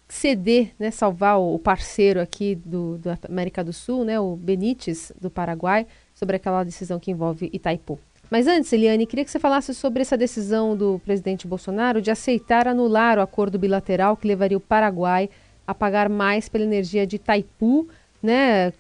ceder, 0.08 0.76
né, 0.78 0.92
salvar 0.92 1.40
o 1.40 1.58
parceiro 1.58 2.22
aqui 2.22 2.54
do, 2.54 3.00
da 3.00 3.18
América 3.28 3.64
do 3.64 3.74
Sul, 3.74 4.06
né, 4.06 4.20
o 4.20 4.36
Benítez 4.36 5.12
do 5.20 5.32
Paraguai, 5.32 5.88
sobre 6.14 6.36
aquela 6.36 6.64
decisão 6.64 7.00
que 7.00 7.10
envolve 7.10 7.50
Itaipu. 7.52 7.98
Mas 8.30 8.46
antes, 8.46 8.72
Eliane, 8.72 9.08
queria 9.08 9.26
que 9.26 9.32
você 9.32 9.40
falasse 9.40 9.74
sobre 9.74 10.04
essa 10.04 10.16
decisão 10.16 10.78
do 10.78 11.02
presidente 11.04 11.48
Bolsonaro 11.48 12.00
de 12.00 12.12
aceitar 12.12 12.68
anular 12.68 13.18
o 13.18 13.22
acordo 13.22 13.58
bilateral 13.58 14.16
que 14.16 14.28
levaria 14.28 14.58
o 14.58 14.62
Paraguai 14.62 15.32
a 15.66 15.74
pagar 15.74 16.10
mais 16.10 16.48
pela 16.48 16.64
energia 16.64 17.08
de 17.08 17.16
Itaipu, 17.16 17.88
né, 18.22 18.72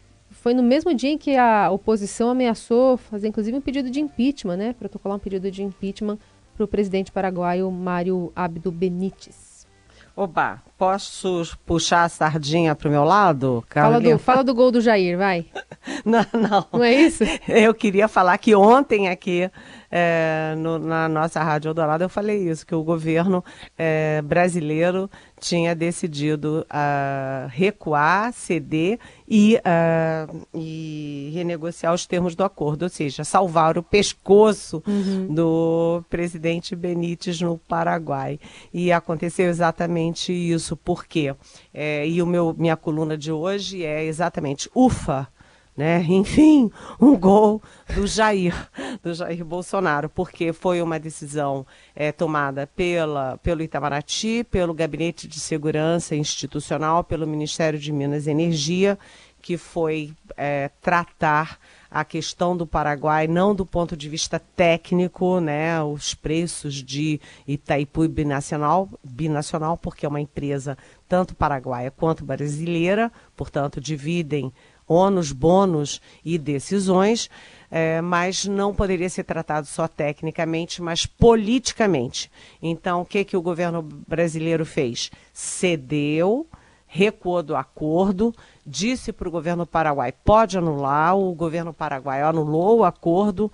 foi 0.42 0.56
no 0.56 0.64
mesmo 0.64 0.92
dia 0.92 1.12
em 1.12 1.20
que 1.20 1.38
a 1.38 1.70
oposição 1.70 2.32
ameaçou 2.32 2.98
fazer, 2.98 3.28
inclusive, 3.28 3.56
um 3.56 3.62
pedido 3.62 3.92
de 3.92 4.02
impeachment, 4.02 4.58
né? 4.58 4.74
Protocolar 4.74 5.16
um 5.16 5.20
pedido 5.20 5.52
de 5.52 5.62
impeachment 5.62 6.18
para 6.56 6.64
o 6.64 6.68
presidente 6.68 7.12
paraguaio 7.12 7.70
Mário 7.70 8.34
Abdo 8.36 8.72
Benítez. 8.72 9.68
Oba, 10.16 10.60
posso 10.82 11.44
puxar 11.64 12.06
a 12.06 12.10
sardinha 12.10 12.74
para 12.74 12.88
o 12.88 12.92
meu 12.92 13.04
lado? 13.04 13.64
Fala 13.70 14.02
do, 14.02 14.18
fala 14.18 14.44
do 14.44 14.52
gol 14.52 14.72
do 14.72 14.82
Jair, 14.82 15.16
vai. 15.16 15.46
não, 16.04 16.26
não. 16.34 16.66
Não 16.74 16.84
é 16.84 16.92
isso? 16.92 17.24
Eu 17.48 17.72
queria 17.72 18.08
falar 18.08 18.36
que 18.40 18.56
ontem 18.56 19.08
aqui 19.08 19.48
é, 19.92 20.56
no, 20.58 20.80
na 20.80 21.10
nossa 21.10 21.44
Rádio 21.44 21.70
Eldorado 21.70 22.04
eu 22.04 22.10
falei 22.10 22.50
isso, 22.50 22.66
que 22.66 22.74
o 22.74 22.82
governo 22.82 23.44
é, 23.78 24.22
brasileiro 24.24 25.08
tinha 25.42 25.76
decidido 25.76 26.66
uh, 26.70 27.48
recuar, 27.50 28.32
ceder 28.32 29.00
e, 29.28 29.58
uh, 29.58 30.48
e, 30.54 31.32
renegociar 31.34 31.94
os 31.94 32.06
termos 32.06 32.36
do 32.36 32.44
acordo, 32.44 32.84
ou 32.84 32.90
seja, 32.90 33.24
salvar 33.24 33.76
o 33.76 33.82
pescoço 33.82 34.84
uhum. 34.88 35.34
do 35.34 36.04
presidente 36.12 36.76
Benítez 36.76 37.42
no 37.42 37.58
Paraguai. 37.58 38.40
E 38.72 38.92
aconteceu 38.92 39.50
exatamente 39.50 40.32
isso, 40.32 40.71
por 40.76 41.06
quê? 41.06 41.36
É, 41.74 42.08
e 42.08 42.22
o 42.22 42.26
meu, 42.26 42.56
minha 42.58 42.78
coluna 42.78 43.18
de 43.18 43.32
hoje 43.32 43.84
é 43.84 44.04
exatamente 44.04 44.70
ufa 44.76 45.28
né? 45.76 46.04
Enfim, 46.08 46.70
um 47.00 47.18
gol 47.18 47.62
do 47.96 48.06
Jair, 48.06 48.54
do 49.02 49.14
Jair 49.14 49.44
Bolsonaro, 49.44 50.10
porque 50.10 50.54
foi 50.54 50.82
uma 50.82 51.00
decisão 51.00 51.66
é, 51.96 52.12
tomada 52.12 52.68
pela, 52.68 53.38
pelo 53.38 53.62
Itamaraty, 53.62 54.44
pelo 54.44 54.74
Gabinete 54.74 55.28
de 55.28 55.40
Segurança 55.40 56.16
Institucional, 56.16 57.04
pelo 57.04 57.28
Ministério 57.28 57.80
de 57.80 57.92
Minas 57.92 58.28
e 58.28 58.32
Energia, 58.32 58.98
que 59.42 59.58
foi 59.58 60.14
é, 60.38 60.70
tratar 60.82 61.60
a 61.90 62.06
questão 62.06 62.56
do 62.56 62.66
Paraguai 62.66 63.28
não 63.28 63.54
do 63.54 63.66
ponto 63.66 63.98
de 63.98 64.08
vista 64.08 64.40
técnico, 64.40 65.42
né, 65.42 65.82
os 65.84 66.14
preços 66.14 66.76
de 66.76 67.20
Itaipu 67.46 68.08
binacional, 68.08 68.88
binacional 69.04 69.76
porque 69.76 70.06
é 70.06 70.10
uma 70.10 70.22
empresa 70.22 70.78
tanto 71.10 71.36
paraguaia 71.36 71.92
quanto 71.92 72.24
brasileira, 72.24 73.12
portanto 73.36 73.82
dividem 73.82 74.54
ônus, 74.92 75.32
bônus 75.32 76.02
e 76.24 76.38
decisões, 76.38 77.30
é, 77.70 78.02
mas 78.02 78.46
não 78.46 78.74
poderia 78.74 79.10
ser 79.10 79.24
tratado 79.24 79.66
só 79.66 79.88
tecnicamente, 79.88 80.82
mas 80.82 81.06
politicamente. 81.06 82.30
Então, 82.62 83.02
o 83.02 83.06
que, 83.06 83.24
que 83.24 83.38
o 83.38 83.42
governo 83.42 83.82
brasileiro 83.82 84.66
fez? 84.66 85.10
Cedeu, 85.34 86.46
recuou 86.86 87.42
do 87.42 87.56
acordo, 87.56 88.36
disse 88.66 89.12
para 89.12 89.28
o 89.28 89.32
governo 89.32 89.66
paraguai 89.66 90.12
pode 90.12 90.58
anular, 90.58 91.18
o 91.18 91.34
governo 91.34 91.74
paraguai 91.74 92.22
anulou 92.22 92.80
o 92.80 92.86
acordo, 92.86 93.52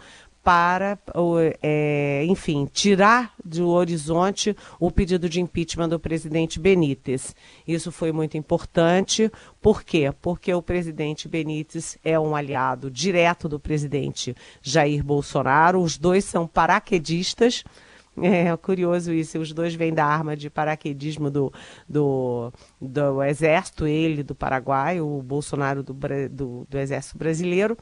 para, 0.48 0.98
é, 1.62 2.24
enfim, 2.24 2.70
tirar 2.72 3.34
do 3.44 3.68
horizonte 3.68 4.56
o 4.80 4.90
pedido 4.90 5.28
de 5.28 5.42
impeachment 5.42 5.90
do 5.90 6.00
presidente 6.00 6.58
Benítez. 6.58 7.36
Isso 7.68 7.92
foi 7.92 8.14
muito 8.14 8.38
importante. 8.38 9.30
Por 9.62 9.84
quê? 9.84 10.10
Porque 10.22 10.54
o 10.54 10.62
presidente 10.62 11.28
Benítez 11.28 11.98
é 12.02 12.18
um 12.18 12.34
aliado 12.34 12.90
direto 12.90 13.50
do 13.50 13.60
presidente 13.60 14.34
Jair 14.62 15.04
Bolsonaro. 15.04 15.82
Os 15.82 15.98
dois 15.98 16.24
são 16.24 16.48
paraquedistas. 16.48 17.66
É 18.21 18.55
curioso 18.57 19.13
isso, 19.13 19.38
os 19.38 19.53
dois 19.53 19.75
vêm 19.75 19.93
da 19.93 20.05
arma 20.05 20.36
de 20.36 20.50
paraquedismo 20.50 21.29
do, 21.29 21.53
do, 21.88 22.51
do 22.81 23.21
exército, 23.24 23.86
ele 23.86 24.24
do 24.24 24.33
Paraguai, 24.33 25.00
o 25.00 25.21
Bolsonaro 25.21 25.83
do, 25.83 25.93
do, 26.31 26.67
do 26.67 26.77
exército 26.79 27.17
brasileiro. 27.17 27.77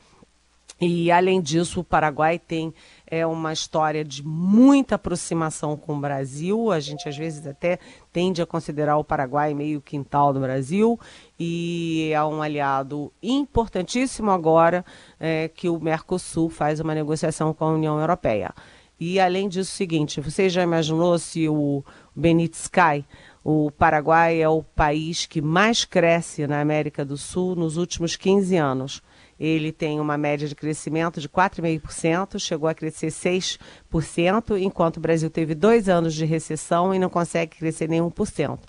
E, 0.79 1.09
além 1.09 1.41
disso, 1.41 1.79
o 1.79 1.83
Paraguai 1.85 2.37
tem 2.37 2.73
é, 3.07 3.25
uma 3.25 3.53
história 3.53 4.03
de 4.03 4.21
muita 4.27 4.95
aproximação 4.95 5.77
com 5.77 5.95
o 5.95 6.01
Brasil. 6.01 6.69
A 6.69 6.81
gente, 6.81 7.07
às 7.07 7.15
vezes, 7.15 7.47
até 7.47 7.79
tende 8.11 8.41
a 8.41 8.45
considerar 8.45 8.97
o 8.97 9.03
Paraguai 9.03 9.53
meio 9.53 9.79
quintal 9.79 10.33
do 10.33 10.41
Brasil. 10.41 10.99
E 11.39 12.11
é 12.13 12.21
um 12.25 12.41
aliado 12.41 13.09
importantíssimo 13.23 14.31
agora 14.31 14.83
é, 15.17 15.47
que 15.47 15.69
o 15.69 15.79
Mercosul 15.79 16.49
faz 16.49 16.81
uma 16.81 16.93
negociação 16.93 17.53
com 17.53 17.63
a 17.63 17.71
União 17.71 17.97
Europeia. 17.97 18.53
E, 18.99 19.19
além 19.19 19.49
disso, 19.49 19.71
o 19.71 19.75
seguinte: 19.75 20.21
você 20.21 20.49
já 20.49 20.63
imaginou 20.63 21.17
se 21.19 21.47
o 21.49 21.83
Benítez 22.15 22.67
cai? 22.67 23.05
O 23.43 23.69
Paraguai 23.71 24.41
é 24.41 24.49
o 24.49 24.63
país 24.63 25.25
que 25.25 25.41
mais 25.41 25.85
cresce 25.85 26.47
na 26.47 26.61
América 26.61 27.05
do 27.05 27.17
Sul 27.17 27.55
nos 27.55 27.77
últimos 27.77 28.15
15 28.15 28.55
anos 28.55 29.01
ele 29.39 29.71
tem 29.71 29.99
uma 29.99 30.17
média 30.17 30.47
de 30.47 30.55
crescimento 30.55 31.19
de 31.19 31.27
4,5%, 31.27 32.39
chegou 32.39 32.69
a 32.69 32.73
crescer 32.73 33.07
6%, 33.07 34.57
enquanto 34.61 34.97
o 34.97 35.01
Brasil 35.01 35.29
teve 35.29 35.53
dois 35.53 35.89
anos 35.89 36.13
de 36.13 36.25
recessão 36.25 36.95
e 36.95 36.99
não 36.99 37.09
consegue 37.09 37.57
crescer 37.57 37.89
nem 37.89 38.01
1%. 38.01 38.59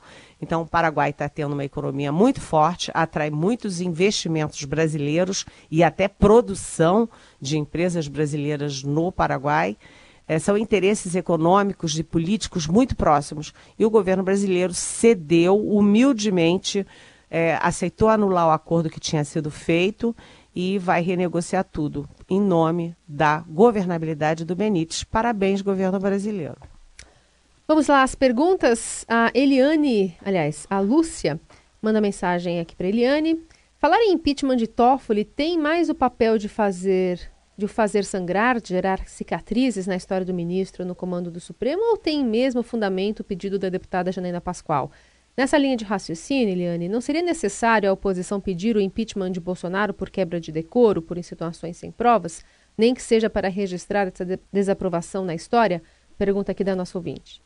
Então, 0.40 0.62
o 0.62 0.66
Paraguai 0.66 1.10
está 1.10 1.28
tendo 1.28 1.52
uma 1.52 1.64
economia 1.64 2.12
muito 2.12 2.40
forte, 2.40 2.90
atrai 2.92 3.30
muitos 3.30 3.80
investimentos 3.80 4.62
brasileiros 4.64 5.46
e 5.70 5.82
até 5.82 6.08
produção 6.08 7.08
de 7.40 7.56
empresas 7.56 8.08
brasileiras 8.08 8.82
no 8.82 9.10
Paraguai. 9.12 9.76
É, 10.28 10.38
são 10.38 10.58
interesses 10.58 11.14
econômicos 11.14 11.98
e 11.98 12.02
políticos 12.02 12.66
muito 12.66 12.96
próximos. 12.96 13.52
E 13.78 13.84
o 13.84 13.90
governo 13.90 14.22
brasileiro 14.22 14.74
cedeu 14.74 15.56
humildemente, 15.56 16.86
é, 17.30 17.58
aceitou 17.62 18.08
anular 18.08 18.48
o 18.48 18.50
acordo 18.50 18.90
que 18.90 18.98
tinha 18.98 19.24
sido 19.24 19.50
feito 19.50 20.14
e 20.54 20.78
vai 20.78 21.02
renegociar 21.02 21.64
tudo 21.64 22.08
em 22.28 22.40
nome 22.40 22.96
da 23.06 23.44
governabilidade 23.46 24.44
do 24.44 24.56
Benítez. 24.56 25.04
Parabéns, 25.04 25.60
governo 25.60 26.00
brasileiro. 26.00 26.56
Vamos 27.68 27.88
lá, 27.88 28.02
as 28.02 28.14
perguntas. 28.14 29.04
A 29.08 29.30
Eliane, 29.34 30.16
aliás, 30.24 30.66
a 30.70 30.80
Lúcia 30.80 31.38
manda 31.82 32.00
mensagem 32.00 32.58
aqui 32.58 32.74
para 32.74 32.88
Eliane. 32.88 33.40
Falar 33.78 33.98
em 33.98 34.12
impeachment 34.12 34.56
de 34.56 34.66
Toffoli 34.66 35.24
tem 35.24 35.58
mais 35.58 35.90
o 35.90 35.94
papel 35.94 36.38
de 36.38 36.48
fazer 36.48 37.30
de 37.56 37.64
o 37.64 37.68
fazer 37.68 38.04
sangrar, 38.04 38.60
de 38.60 38.68
gerar 38.68 39.06
cicatrizes 39.06 39.86
na 39.86 39.96
história 39.96 40.26
do 40.26 40.34
ministro 40.34 40.84
no 40.84 40.94
comando 40.94 41.30
do 41.30 41.40
Supremo, 41.40 41.82
ou 41.90 41.96
tem 41.96 42.24
mesmo 42.24 42.62
fundamento 42.62 43.20
o 43.20 43.24
pedido 43.24 43.58
da 43.58 43.68
deputada 43.68 44.12
Janaína 44.12 44.40
Pascoal? 44.40 44.90
Nessa 45.36 45.58
linha 45.58 45.76
de 45.76 45.84
raciocínio, 45.84 46.52
Eliane, 46.52 46.88
não 46.88 47.00
seria 47.00 47.20
necessário 47.20 47.88
a 47.88 47.92
oposição 47.92 48.40
pedir 48.40 48.74
o 48.74 48.80
impeachment 48.80 49.32
de 49.32 49.40
Bolsonaro 49.40 49.92
por 49.92 50.08
quebra 50.08 50.40
de 50.40 50.50
decoro, 50.50 51.02
por 51.02 51.18
insinuações 51.18 51.76
sem 51.76 51.90
provas, 51.90 52.42
nem 52.76 52.94
que 52.94 53.02
seja 53.02 53.28
para 53.28 53.48
registrar 53.48 54.06
essa 54.06 54.24
de 54.24 54.38
desaprovação 54.52 55.24
na 55.24 55.34
história? 55.34 55.82
Pergunta 56.16 56.52
aqui 56.52 56.64
da 56.64 56.74
nossa 56.74 56.96
ouvinte. 56.96 57.42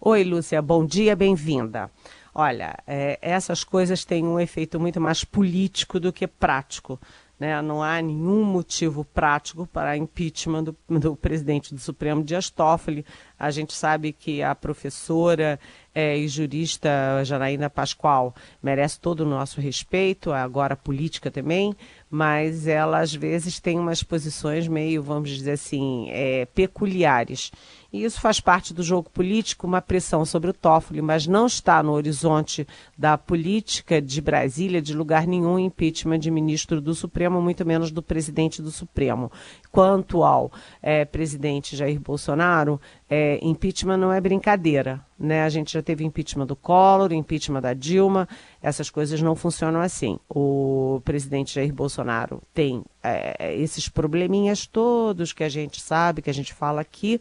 Oi, 0.00 0.22
Lúcia, 0.22 0.62
bom 0.62 0.84
dia, 0.84 1.16
bem-vinda. 1.16 1.90
Olha, 2.32 2.76
é, 2.86 3.18
essas 3.22 3.64
coisas 3.64 4.04
têm 4.04 4.24
um 4.24 4.38
efeito 4.38 4.78
muito 4.78 5.00
mais 5.00 5.24
político 5.24 5.98
do 5.98 6.12
que 6.12 6.26
prático. 6.26 7.00
Né? 7.38 7.60
Não 7.62 7.82
há 7.82 8.00
nenhum 8.00 8.44
motivo 8.44 9.04
prático 9.04 9.66
para 9.66 9.96
impeachment 9.96 10.64
do, 10.64 10.76
do 10.88 11.16
presidente 11.16 11.74
do 11.74 11.80
Supremo 11.80 12.22
Dias 12.22 12.48
Toffoli. 12.48 13.04
A 13.38 13.50
gente 13.50 13.74
sabe 13.74 14.12
que 14.12 14.42
a 14.42 14.54
professora 14.54 15.58
é, 15.94 16.16
e 16.16 16.26
jurista 16.26 16.90
Janaína 17.24 17.70
Pascoal 17.70 18.34
merece 18.62 18.98
todo 18.98 19.20
o 19.20 19.28
nosso 19.28 19.60
respeito, 19.60 20.32
agora 20.32 20.76
política 20.76 21.30
também, 21.30 21.74
mas 22.10 22.66
ela 22.66 23.00
às 23.00 23.14
vezes 23.14 23.60
tem 23.60 23.78
umas 23.78 24.02
posições 24.02 24.66
meio, 24.66 25.02
vamos 25.02 25.30
dizer 25.30 25.52
assim, 25.52 26.08
é, 26.10 26.46
peculiares. 26.46 27.52
E 27.94 28.02
isso 28.02 28.20
faz 28.20 28.40
parte 28.40 28.74
do 28.74 28.82
jogo 28.82 29.08
político, 29.08 29.68
uma 29.68 29.80
pressão 29.80 30.24
sobre 30.24 30.50
o 30.50 30.52
Toffoli, 30.52 31.00
mas 31.00 31.28
não 31.28 31.46
está 31.46 31.80
no 31.80 31.92
horizonte 31.92 32.66
da 32.98 33.16
política 33.16 34.02
de 34.02 34.20
Brasília, 34.20 34.82
de 34.82 34.92
lugar 34.92 35.28
nenhum, 35.28 35.60
impeachment 35.60 36.18
de 36.18 36.28
ministro 36.28 36.80
do 36.80 36.92
Supremo, 36.92 37.40
muito 37.40 37.64
menos 37.64 37.92
do 37.92 38.02
presidente 38.02 38.60
do 38.60 38.72
Supremo. 38.72 39.30
Quanto 39.70 40.24
ao 40.24 40.50
é, 40.82 41.04
presidente 41.04 41.76
Jair 41.76 42.00
Bolsonaro, 42.00 42.80
é, 43.08 43.38
impeachment 43.40 43.96
não 43.96 44.12
é 44.12 44.20
brincadeira. 44.20 45.00
Né? 45.16 45.44
A 45.44 45.48
gente 45.48 45.72
já 45.72 45.80
teve 45.80 46.04
impeachment 46.04 46.46
do 46.46 46.56
Collor, 46.56 47.12
impeachment 47.12 47.60
da 47.60 47.74
Dilma, 47.74 48.28
essas 48.60 48.90
coisas 48.90 49.22
não 49.22 49.36
funcionam 49.36 49.80
assim. 49.80 50.18
O 50.28 51.00
presidente 51.04 51.54
Jair 51.54 51.72
Bolsonaro 51.72 52.42
tem 52.52 52.82
é, 53.04 53.54
esses 53.54 53.88
probleminhas 53.88 54.66
todos 54.66 55.32
que 55.32 55.44
a 55.44 55.48
gente 55.48 55.80
sabe, 55.80 56.22
que 56.22 56.30
a 56.30 56.34
gente 56.34 56.52
fala 56.52 56.80
aqui 56.80 57.20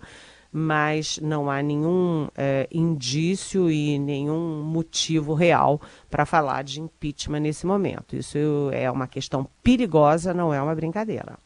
mas 0.54 1.20
não 1.20 1.50
há 1.50 1.64
nenhum 1.64 2.28
é, 2.38 2.68
indício 2.72 3.72
e 3.72 3.98
nenhum 3.98 4.62
motivo 4.62 5.34
real 5.34 5.82
para 6.12 6.28
falar 6.28 6.64
de 6.64 6.80
impeachment 6.80 7.40
nesse 7.40 7.66
momento. 7.66 8.16
Isso 8.16 8.38
é 8.72 8.90
uma 8.92 9.08
questão 9.08 9.48
perigosa, 9.64 10.32
não 10.32 10.54
é 10.54 10.62
uma 10.62 10.76
brincadeira. 10.76 11.40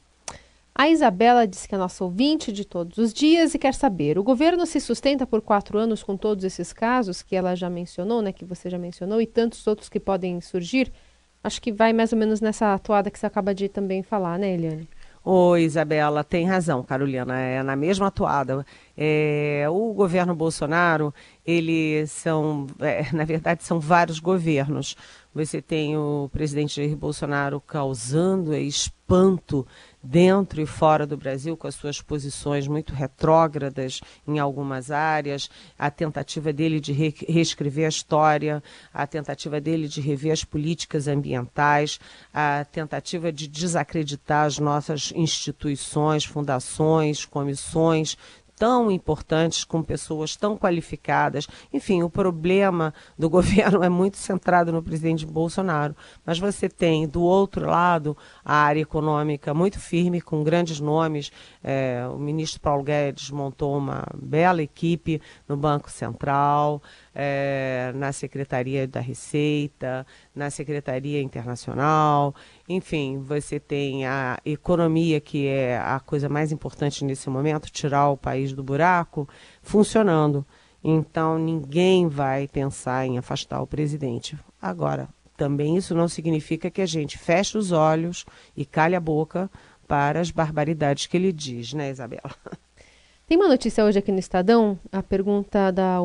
A 0.75 0.89
Isabela 0.89 1.47
disse 1.47 1.67
que 1.67 1.73
é 1.73 1.77
nossa 1.77 2.03
ouvinte 2.03 2.51
de 2.51 2.63
todos 2.63 2.99
os 2.99 3.11
dias 3.11 3.55
e 3.55 3.57
quer 3.57 3.73
saber: 3.73 4.19
o 4.19 4.23
governo 4.23 4.65
se 4.65 4.79
sustenta 4.79 5.25
por 5.25 5.41
quatro 5.41 5.79
anos 5.79 6.03
com 6.03 6.15
todos 6.15 6.43
esses 6.43 6.71
casos 6.73 7.23
que 7.23 7.35
ela 7.35 7.55
já 7.55 7.69
mencionou, 7.69 8.21
né, 8.21 8.31
que 8.31 8.45
você 8.45 8.69
já 8.69 8.77
mencionou, 8.77 9.19
e 9.19 9.25
tantos 9.25 9.65
outros 9.65 9.89
que 9.89 9.99
podem 9.99 10.39
surgir? 10.41 10.91
Acho 11.43 11.61
que 11.61 11.71
vai 11.71 11.93
mais 11.93 12.11
ou 12.11 12.19
menos 12.19 12.41
nessa 12.41 12.73
atuada 12.73 13.09
que 13.09 13.17
você 13.17 13.25
acaba 13.25 13.55
de 13.55 13.69
também 13.69 14.03
falar, 14.03 14.37
né, 14.37 14.53
Eliane? 14.53 14.87
Oi, 15.29 15.63
Isabela, 15.63 16.23
tem 16.23 16.45
razão, 16.45 16.81
Carolina, 16.81 17.37
é 17.37 17.61
na 17.61 17.75
mesma 17.75 18.07
atuada. 18.07 18.65
É, 18.95 19.65
o 19.69 19.93
governo 19.93 20.33
Bolsonaro, 20.33 21.13
eles 21.45 22.09
são, 22.11 22.65
é, 22.79 23.11
na 23.11 23.25
verdade, 23.25 23.61
são 23.61 23.77
vários 23.77 24.19
governos. 24.19 24.95
Você 25.37 25.61
tem 25.61 25.95
o 25.95 26.27
presidente 26.33 26.77
Jair 26.77 26.97
Bolsonaro 26.97 27.61
causando 27.61 28.55
espanto 28.55 29.67
dentro 30.01 30.59
e 30.59 30.65
fora 30.65 31.05
do 31.05 31.15
Brasil, 31.15 31.55
com 31.55 31.67
as 31.67 31.75
suas 31.75 32.01
posições 32.01 32.67
muito 32.67 32.91
retrógradas 32.91 34.01
em 34.27 34.39
algumas 34.39 34.89
áreas, 34.89 35.47
a 35.77 35.91
tentativa 35.91 36.51
dele 36.51 36.79
de 36.79 36.91
re 36.91 37.13
reescrever 37.29 37.85
a 37.85 37.89
história, 37.89 38.63
a 38.91 39.05
tentativa 39.05 39.61
dele 39.61 39.87
de 39.87 40.01
rever 40.01 40.31
as 40.31 40.43
políticas 40.43 41.07
ambientais, 41.07 41.99
a 42.33 42.65
tentativa 42.65 43.31
de 43.31 43.47
desacreditar 43.47 44.47
as 44.47 44.57
nossas 44.57 45.13
instituições, 45.15 46.25
fundações, 46.25 47.25
comissões, 47.25 48.17
tão 48.57 48.89
importantes, 48.89 49.63
com 49.63 49.83
pessoas 49.83 50.35
tão 50.35 50.57
qualificadas. 50.57 51.47
Enfim, 51.71 52.01
o 52.01 52.09
problema 52.09 52.93
do 53.17 53.29
governo 53.29 53.83
é 53.83 53.89
muito 53.89 54.17
centrado 54.17 54.71
no 54.71 54.81
presidente 54.81 55.25
Bolsonaro. 55.25 55.95
Mas 56.25 56.39
você 56.39 56.67
tem, 56.67 57.07
do 57.07 57.21
outro 57.21 57.67
lado, 57.67 58.17
a 58.43 58.55
área 58.55 58.81
econômica 58.81 59.53
muito 59.53 59.79
firme, 59.79 60.19
com 60.19 60.43
grandes 60.43 60.79
nomes. 60.79 61.31
É, 61.63 62.07
o 62.11 62.17
ministro 62.17 62.59
Paulo 62.59 62.83
Guedes 62.83 63.29
montou 63.29 63.77
uma 63.77 64.03
bela 64.15 64.61
equipe 64.61 65.21
no 65.47 65.55
Banco 65.55 65.91
Central 65.91 66.81
é, 67.19 67.91
na 67.95 68.11
Secretaria 68.11 68.87
da 68.87 68.99
Receita, 68.99 70.05
na 70.35 70.51
Secretaria 70.51 71.19
Internacional, 71.19 72.35
enfim, 72.69 73.17
você 73.17 73.59
tem 73.59 74.05
a 74.05 74.37
economia, 74.45 75.19
que 75.19 75.47
é 75.47 75.79
a 75.79 75.99
coisa 75.99 76.29
mais 76.29 76.51
importante 76.51 77.03
nesse 77.03 77.27
momento, 77.27 77.71
tirar 77.71 78.09
o 78.09 78.17
país 78.17 78.53
do 78.53 78.63
buraco, 78.63 79.27
funcionando. 79.63 80.45
Então, 80.83 81.39
ninguém 81.39 82.07
vai 82.07 82.47
pensar 82.47 83.07
em 83.07 83.17
afastar 83.17 83.63
o 83.63 83.67
presidente. 83.67 84.37
Agora, 84.61 85.09
também 85.35 85.75
isso 85.75 85.95
não 85.95 86.07
significa 86.07 86.69
que 86.69 86.83
a 86.83 86.85
gente 86.85 87.17
feche 87.17 87.57
os 87.57 87.71
olhos 87.71 88.25
e 88.55 88.63
calhe 88.63 88.95
a 88.95 88.99
boca 88.99 89.49
para 89.87 90.19
as 90.19 90.29
barbaridades 90.29 91.07
que 91.07 91.17
ele 91.17 91.33
diz, 91.33 91.73
né, 91.73 91.89
Isabela? 91.89 92.29
Tem 93.27 93.37
uma 93.37 93.47
notícia 93.47 93.83
hoje 93.83 93.97
aqui 93.97 94.11
no 94.11 94.19
Estadão, 94.19 94.79
a 94.91 95.01
pergunta 95.01 95.71
da 95.71 95.99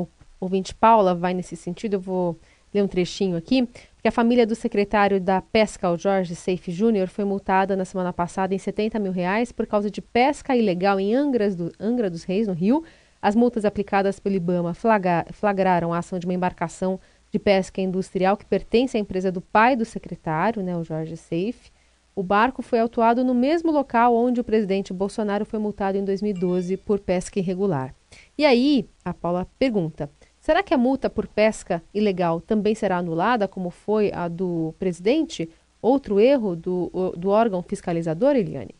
ouvinte 0.44 0.74
Paula 0.74 1.14
vai 1.14 1.34
nesse 1.34 1.56
sentido, 1.56 1.94
eu 1.94 2.00
vou 2.00 2.38
ler 2.74 2.82
um 2.82 2.88
trechinho 2.88 3.36
aqui, 3.36 3.68
porque 3.94 4.08
a 4.08 4.12
família 4.12 4.46
do 4.46 4.54
secretário 4.54 5.20
da 5.20 5.40
Pesca, 5.40 5.90
o 5.90 5.96
Jorge 5.96 6.34
Seife 6.34 6.72
Júnior, 6.72 7.08
foi 7.08 7.24
multada 7.24 7.76
na 7.76 7.84
semana 7.84 8.12
passada 8.12 8.54
em 8.54 8.58
70 8.58 8.98
mil 8.98 9.12
reais 9.12 9.52
por 9.52 9.66
causa 9.66 9.90
de 9.90 10.00
pesca 10.00 10.56
ilegal 10.56 10.98
em 10.98 11.14
Angras 11.14 11.54
do, 11.54 11.70
Angra 11.78 12.10
dos 12.10 12.24
Reis, 12.24 12.48
no 12.48 12.54
Rio. 12.54 12.82
As 13.20 13.36
multas 13.36 13.64
aplicadas 13.64 14.18
pelo 14.18 14.34
IBAMA 14.34 14.74
flagra, 14.74 15.26
flagraram 15.30 15.92
a 15.92 15.98
ação 15.98 16.18
de 16.18 16.26
uma 16.26 16.34
embarcação 16.34 16.98
de 17.30 17.38
pesca 17.38 17.80
industrial 17.80 18.36
que 18.36 18.44
pertence 18.44 18.96
à 18.96 19.00
empresa 19.00 19.30
do 19.30 19.40
pai 19.40 19.76
do 19.76 19.84
secretário, 19.84 20.62
né, 20.62 20.76
o 20.76 20.82
Jorge 20.82 21.16
Seife. 21.16 21.70
O 22.14 22.22
barco 22.22 22.60
foi 22.60 22.78
autuado 22.78 23.24
no 23.24 23.34
mesmo 23.34 23.70
local 23.70 24.14
onde 24.14 24.40
o 24.40 24.44
presidente 24.44 24.92
Bolsonaro 24.92 25.46
foi 25.46 25.58
multado 25.58 25.96
em 25.96 26.04
2012 26.04 26.76
por 26.78 27.00
pesca 27.00 27.38
irregular. 27.38 27.94
E 28.36 28.44
aí, 28.44 28.86
a 29.04 29.14
Paula 29.14 29.46
pergunta: 29.58 30.10
Será 30.42 30.60
que 30.60 30.74
a 30.74 30.76
multa 30.76 31.08
por 31.08 31.28
pesca 31.28 31.80
ilegal 31.94 32.40
também 32.40 32.74
será 32.74 32.98
anulada, 32.98 33.46
como 33.46 33.70
foi 33.70 34.10
a 34.12 34.26
do 34.26 34.74
presidente? 34.76 35.48
Outro 35.80 36.18
erro 36.18 36.56
do, 36.56 37.14
do 37.16 37.28
órgão 37.28 37.62
fiscalizador, 37.62 38.34
Eliane? 38.34 38.74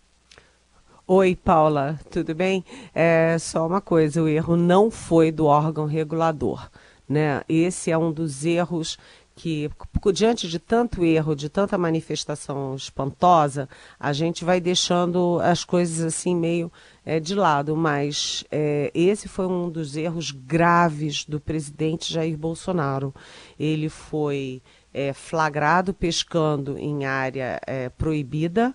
Oi, 1.07 1.37
Paula, 1.37 2.01
tudo 2.11 2.35
bem? 2.35 2.64
É 2.92 3.37
só 3.38 3.64
uma 3.64 3.81
coisa: 3.81 4.20
o 4.20 4.27
erro 4.27 4.57
não 4.57 4.90
foi 4.90 5.31
do 5.31 5.46
órgão 5.46 5.87
regulador. 5.87 6.68
Né? 7.09 7.42
Esse 7.48 7.92
é 7.92 7.98
um 7.98 8.11
dos 8.11 8.44
erros 8.44 8.98
que, 9.37 9.70
diante 10.12 10.48
de 10.48 10.59
tanto 10.59 11.05
erro, 11.05 11.37
de 11.37 11.48
tanta 11.48 11.79
manifestação 11.79 12.75
espantosa, 12.75 13.68
a 14.01 14.12
gente 14.12 14.44
vai 14.44 14.61
deixando 14.61 15.38
as 15.40 15.64
coisas 15.64 16.05
assim 16.05 16.35
meio 16.35 16.72
é, 17.05 17.21
de 17.21 17.35
lado. 17.35 17.77
Mas 17.77 18.45
é, 18.51 18.91
esse 18.95 19.29
foi 19.29 19.47
um 19.47 19.71
dos 19.71 19.97
erros 19.97 20.31
graves 20.31 21.25
do 21.25 21.41
presidente 21.41 22.12
Jair 22.12 22.37
Bolsonaro. 22.37 23.15
Ele 23.59 23.88
foi 23.88 24.62
é, 24.93 25.12
flagrado 25.12 25.95
pescando 25.95 26.79
em 26.79 27.05
área 27.05 27.61
é, 27.67 27.88
proibida, 27.88 28.75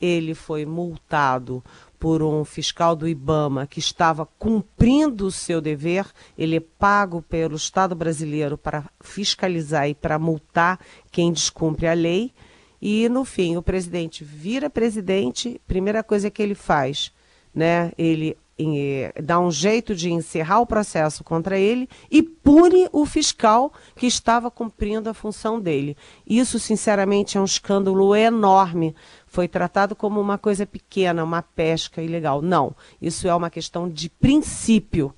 ele 0.00 0.34
foi 0.34 0.64
multado 0.64 1.62
por 1.98 2.22
um 2.22 2.44
fiscal 2.44 2.94
do 2.94 3.08
IBAMA 3.08 3.66
que 3.66 3.80
estava 3.80 4.24
cumprindo 4.24 5.26
o 5.26 5.32
seu 5.32 5.60
dever, 5.60 6.06
ele 6.36 6.56
é 6.56 6.60
pago 6.60 7.20
pelo 7.20 7.56
Estado 7.56 7.94
brasileiro 7.94 8.56
para 8.56 8.84
fiscalizar 9.00 9.88
e 9.88 9.94
para 9.94 10.18
multar 10.18 10.78
quem 11.10 11.32
descumpre 11.32 11.88
a 11.88 11.94
lei. 11.94 12.32
E, 12.80 13.08
no 13.08 13.24
fim, 13.24 13.56
o 13.56 13.62
presidente 13.62 14.22
vira 14.22 14.70
presidente, 14.70 15.60
primeira 15.66 16.04
coisa 16.04 16.30
que 16.30 16.40
ele 16.40 16.54
faz, 16.54 17.12
né? 17.58 17.92
Ele 17.98 18.36
em, 18.58 19.10
dá 19.22 19.38
um 19.38 19.50
jeito 19.50 19.94
de 19.94 20.10
encerrar 20.10 20.60
o 20.60 20.66
processo 20.66 21.22
contra 21.22 21.58
ele 21.58 21.88
e 22.10 22.22
pune 22.22 22.88
o 22.92 23.06
fiscal 23.06 23.72
que 23.94 24.06
estava 24.06 24.50
cumprindo 24.50 25.08
a 25.08 25.14
função 25.14 25.60
dele. 25.60 25.96
Isso, 26.26 26.58
sinceramente, 26.58 27.36
é 27.36 27.40
um 27.40 27.44
escândalo 27.44 28.14
enorme 28.14 28.94
foi 29.26 29.46
tratado 29.46 29.94
como 29.94 30.20
uma 30.20 30.38
coisa 30.38 30.66
pequena, 30.66 31.22
uma 31.22 31.42
pesca 31.42 32.02
ilegal. 32.02 32.40
Não, 32.42 32.74
isso 33.00 33.28
é 33.28 33.34
uma 33.34 33.50
questão 33.50 33.88
de 33.88 34.08
princípio. 34.08 35.14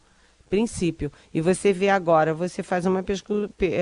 Princípio. 0.49 1.13
E 1.33 1.41
você 1.41 1.73
vê 1.73 1.89
agora, 1.89 2.35
você 2.35 2.61
faz 2.61 2.85
uma, 2.85 3.05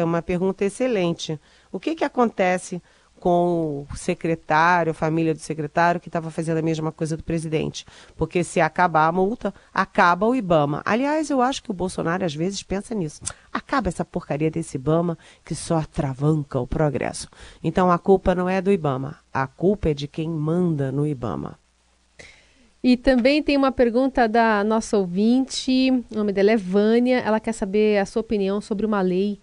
uma 0.04 0.20
pergunta 0.20 0.66
excelente. 0.66 1.40
O 1.72 1.80
que, 1.80 1.94
que 1.94 2.04
acontece 2.04 2.82
com 3.18 3.86
o 3.90 3.96
secretário, 3.96 4.92
a 4.92 4.94
família 4.94 5.34
do 5.34 5.40
secretário, 5.40 6.00
que 6.00 6.08
estava 6.08 6.30
fazendo 6.30 6.58
a 6.58 6.62
mesma 6.62 6.90
coisa 6.90 7.16
do 7.16 7.22
presidente. 7.22 7.84
Porque 8.16 8.42
se 8.42 8.60
acabar 8.60 9.06
a 9.06 9.12
multa, 9.12 9.52
acaba 9.74 10.26
o 10.26 10.34
IBAMA. 10.34 10.82
Aliás, 10.84 11.28
eu 11.28 11.42
acho 11.42 11.62
que 11.62 11.70
o 11.70 11.74
Bolsonaro 11.74 12.24
às 12.24 12.34
vezes 12.34 12.62
pensa 12.62 12.94
nisso. 12.94 13.20
Acaba 13.52 13.88
essa 13.88 14.04
porcaria 14.04 14.50
desse 14.50 14.76
IBAMA 14.76 15.18
que 15.44 15.54
só 15.54 15.78
atravanca 15.78 16.58
o 16.58 16.66
progresso. 16.66 17.28
Então 17.62 17.90
a 17.90 17.98
culpa 17.98 18.34
não 18.34 18.48
é 18.48 18.62
do 18.62 18.72
IBAMA, 18.72 19.18
a 19.32 19.46
culpa 19.46 19.90
é 19.90 19.94
de 19.94 20.08
quem 20.08 20.28
manda 20.30 20.90
no 20.90 21.06
IBAMA. 21.06 21.58
E 22.82 22.96
também 22.96 23.42
tem 23.42 23.56
uma 23.56 23.72
pergunta 23.72 24.28
da 24.28 24.62
nossa 24.62 24.96
ouvinte, 24.96 25.90
o 26.12 26.14
nome 26.14 26.32
dela 26.32 26.52
é 26.52 26.56
Vânia, 26.56 27.18
ela 27.18 27.40
quer 27.40 27.52
saber 27.52 27.98
a 27.98 28.06
sua 28.06 28.20
opinião 28.20 28.60
sobre 28.60 28.86
uma 28.86 29.00
lei 29.00 29.40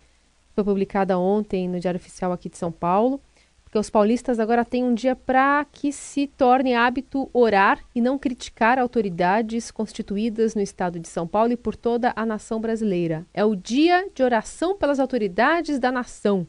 que 0.48 0.56
foi 0.56 0.64
publicada 0.64 1.20
ontem 1.20 1.68
no 1.68 1.80
Diário 1.80 2.00
Oficial 2.00 2.32
aqui 2.32 2.48
de 2.48 2.58
São 2.58 2.72
Paulo, 2.72 3.20
porque 3.66 3.80
os 3.80 3.90
paulistas 3.90 4.40
agora 4.40 4.64
têm 4.64 4.84
um 4.86 4.94
dia 4.94 5.16
para 5.16 5.66
que 5.66 5.92
se 5.92 6.28
torne 6.28 6.74
hábito 6.74 7.30
orar 7.34 7.80
e 7.94 8.00
não 8.00 8.18
criticar 8.18 8.80
autoridades 8.80 9.72
constituídas 9.72 10.56
no 10.56 10.62
estado 10.62 11.00
de 11.00 11.10
São 11.10 11.28
Paulo 11.28 11.52
e 11.52 11.58
por 11.58 11.76
toda 11.76 12.14
a 12.16 12.26
nação 12.26 12.62
brasileira. 12.62 13.26
É 13.34 13.44
o 13.44 13.56
dia 13.56 14.08
de 14.14 14.24
oração 14.24 14.78
pelas 14.78 15.00
autoridades 15.00 15.80
da 15.80 15.92
nação, 15.92 16.48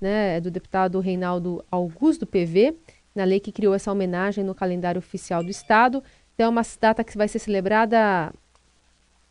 né? 0.00 0.36
É 0.36 0.40
do 0.40 0.50
deputado 0.50 0.98
Reinaldo 1.00 1.62
Augusto 1.70 2.26
PV, 2.26 2.74
na 3.14 3.24
lei 3.24 3.40
que 3.40 3.52
criou 3.52 3.74
essa 3.74 3.92
homenagem 3.92 4.42
no 4.42 4.54
calendário 4.54 5.00
oficial 5.00 5.42
do 5.42 5.50
estado. 5.50 6.02
Então, 6.34 6.46
é 6.46 6.48
uma 6.48 6.62
data 6.80 7.04
que 7.04 7.18
vai 7.18 7.28
ser 7.28 7.40
celebrada 7.40 8.32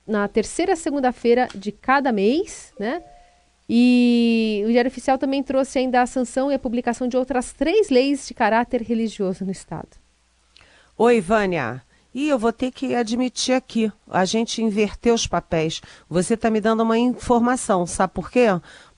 na 0.05 0.27
terceira 0.27 0.75
segunda-feira 0.75 1.47
de 1.55 1.71
cada 1.71 2.11
mês, 2.11 2.73
né? 2.77 3.01
E 3.73 4.63
o 4.65 4.67
Diário 4.69 4.89
Oficial 4.91 5.17
também 5.17 5.41
trouxe 5.41 5.79
ainda 5.79 6.01
a 6.01 6.05
sanção 6.05 6.51
e 6.51 6.53
a 6.53 6.59
publicação 6.59 7.07
de 7.07 7.15
outras 7.15 7.53
três 7.53 7.89
leis 7.89 8.27
de 8.27 8.33
caráter 8.33 8.81
religioso 8.81 9.45
no 9.45 9.51
Estado. 9.51 9.87
Oi, 10.97 11.21
Vânia. 11.21 11.81
E 12.13 12.27
eu 12.27 12.37
vou 12.37 12.51
ter 12.51 12.69
que 12.69 12.93
admitir 12.93 13.55
aqui, 13.55 13.89
a 14.09 14.25
gente 14.25 14.61
inverteu 14.61 15.13
os 15.13 15.25
papéis. 15.25 15.81
Você 16.09 16.33
está 16.33 16.49
me 16.49 16.59
dando 16.59 16.83
uma 16.83 16.99
informação, 16.99 17.87
sabe 17.87 18.13
por 18.13 18.29
quê? 18.29 18.47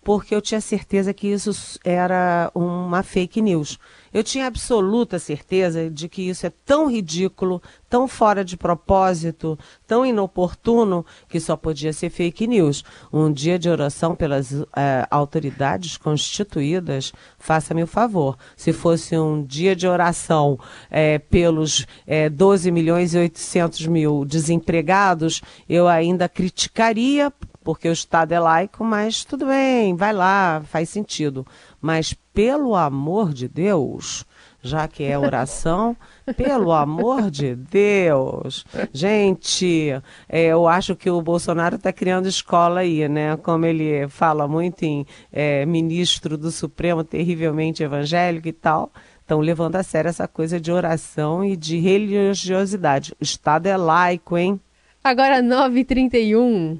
Porque 0.04 0.36
eu 0.36 0.42
tinha 0.42 0.60
certeza 0.60 1.13
que 1.13 1.28
isso 1.28 1.80
era 1.84 2.52
uma 2.54 3.04
fake 3.04 3.42
news. 3.42 3.80
Eu 4.13 4.24
tinha 4.24 4.46
absoluta 4.46 5.18
certeza 5.18 5.89
de 5.89 6.08
que 6.08 6.30
isso 6.30 6.46
é 6.46 6.52
tão 6.63 6.92
ridículo, 6.92 7.60
tão 7.89 8.08
fora 8.08 8.46
de 8.46 8.56
propósito, 8.56 9.58
tão 9.88 10.06
inoportuno, 10.06 11.04
que 11.28 11.39
só 11.39 11.56
podia 11.56 11.92
ser 11.92 12.12
fake 12.12 12.46
news. 12.46 12.84
Um 13.12 13.32
dia 13.32 13.58
de 13.58 13.70
oração 13.70 14.13
pelas 14.16 14.52
é, 14.76 15.08
autoridades 15.10 15.98
constituídas, 15.98 17.12
faça-me 17.39 17.82
o 17.82 17.88
favor. 17.88 18.38
Se 18.56 18.72
fosse 18.72 19.18
um 19.18 19.44
dia 19.44 19.76
de 19.76 19.88
oração 19.88 20.60
é, 20.92 21.18
pelos 21.18 21.88
é, 22.06 22.30
12 22.30 22.70
milhões 22.72 23.16
e 23.16 23.18
800 23.18 23.88
mil 23.88 24.26
desempregados, 24.26 25.42
eu 25.68 25.88
ainda 25.88 26.30
criticaria 26.30 27.34
porque 27.63 27.88
o 27.88 27.93
Estado 27.93 28.34
é 28.34 28.39
laico, 28.39 28.84
mas 28.84 29.23
tudo 29.23 29.45
bem, 29.45 29.95
vai 29.95 30.13
lá, 30.13 30.62
faz 30.65 30.89
sentido. 30.89 31.45
Mas 31.82 32.13
pelo 32.34 32.76
amor 32.76 33.34
de 33.34 33.47
Deus, 33.47 34.26
já 34.62 34.88
que 34.88 35.04
é 35.04 35.19
oração, 35.19 35.95
pelo 36.36 36.71
amor 36.71 37.30
de 37.30 37.56
Deus. 37.56 38.65
Gente, 38.91 39.91
é, 40.28 40.45
eu 40.45 40.67
acho 40.67 40.95
que 40.95 41.10
o 41.10 41.21
Bolsonaro 41.21 41.76
está 41.76 41.91
criando 41.91 42.28
escola 42.28 42.80
aí, 42.80 43.08
né? 43.08 43.38
Como 43.38 43.65
ele 43.65 44.08
fala 44.08 44.47
muito 44.47 44.84
em 44.84 45.06
é, 45.32 45.65
ministro 45.65 46.38
do 46.38 46.49
Supremo 46.49 47.04
terrivelmente 47.04 47.84
evangélico 47.84 48.47
e 48.47 48.54
tal. 48.54 48.91
Estão 49.19 49.39
levando 49.39 49.76
a 49.78 49.84
sério 49.84 50.10
essa 50.10 50.28
coisa 50.28 50.60
de 50.60 50.71
oração 50.71 51.45
e 51.45 51.56
de 51.56 51.78
religiosidade. 51.80 53.13
O 53.19 53.23
Estado 53.23 53.67
é 53.67 53.78
laico, 53.78 54.38
hein? 54.38 54.60
Agora 55.04 55.41
9h31. 55.41 56.80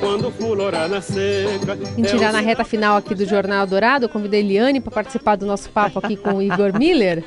Quando 0.00 0.30
fulora 0.30 0.88
na 0.88 1.00
seca. 1.00 1.76
Mentira, 1.96 2.32
na 2.32 2.40
reta 2.40 2.64
final 2.64 2.96
aqui 2.96 3.14
do 3.14 3.24
Jornal 3.24 3.66
Dourado, 3.66 4.06
eu 4.06 4.08
convidei 4.08 4.40
a 4.40 4.44
Eliane 4.44 4.80
para 4.80 4.92
participar 4.92 5.36
do 5.36 5.46
nosso 5.46 5.70
papo 5.70 5.98
aqui 5.98 6.16
com 6.16 6.34
o 6.34 6.42
Igor 6.42 6.76
Miller, 6.78 7.24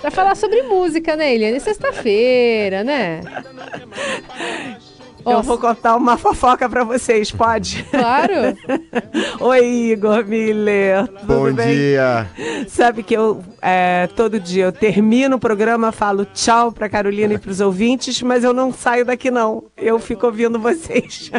para 0.00 0.10
falar 0.10 0.34
sobre 0.34 0.62
música, 0.62 1.16
né, 1.16 1.34
Eliane? 1.34 1.60
Sexta-feira, 1.60 2.82
né? 2.82 3.20
Eu 5.24 5.42
vou 5.42 5.58
contar 5.58 5.96
uma 5.96 6.16
fofoca 6.16 6.68
para 6.68 6.84
vocês, 6.84 7.30
pode? 7.30 7.84
Claro. 7.84 8.56
Oi, 9.40 9.92
Igor 9.92 10.24
Miller. 10.26 11.08
Bom 11.24 11.52
bem? 11.52 11.68
dia. 11.68 12.28
Sabe 12.68 13.02
que 13.02 13.14
eu 13.14 13.42
é, 13.60 14.08
todo 14.16 14.40
dia 14.40 14.64
eu 14.64 14.72
termino 14.72 15.36
o 15.36 15.38
programa, 15.38 15.92
falo 15.92 16.24
tchau 16.24 16.72
para 16.72 16.88
Carolina 16.88 17.34
e 17.34 17.38
para 17.38 17.50
os 17.50 17.60
ouvintes, 17.60 18.20
mas 18.22 18.42
eu 18.42 18.52
não 18.52 18.72
saio 18.72 19.04
daqui 19.04 19.30
não. 19.30 19.64
Eu 19.76 19.98
fico 19.98 20.26
ouvindo 20.26 20.58
vocês. 20.58 21.30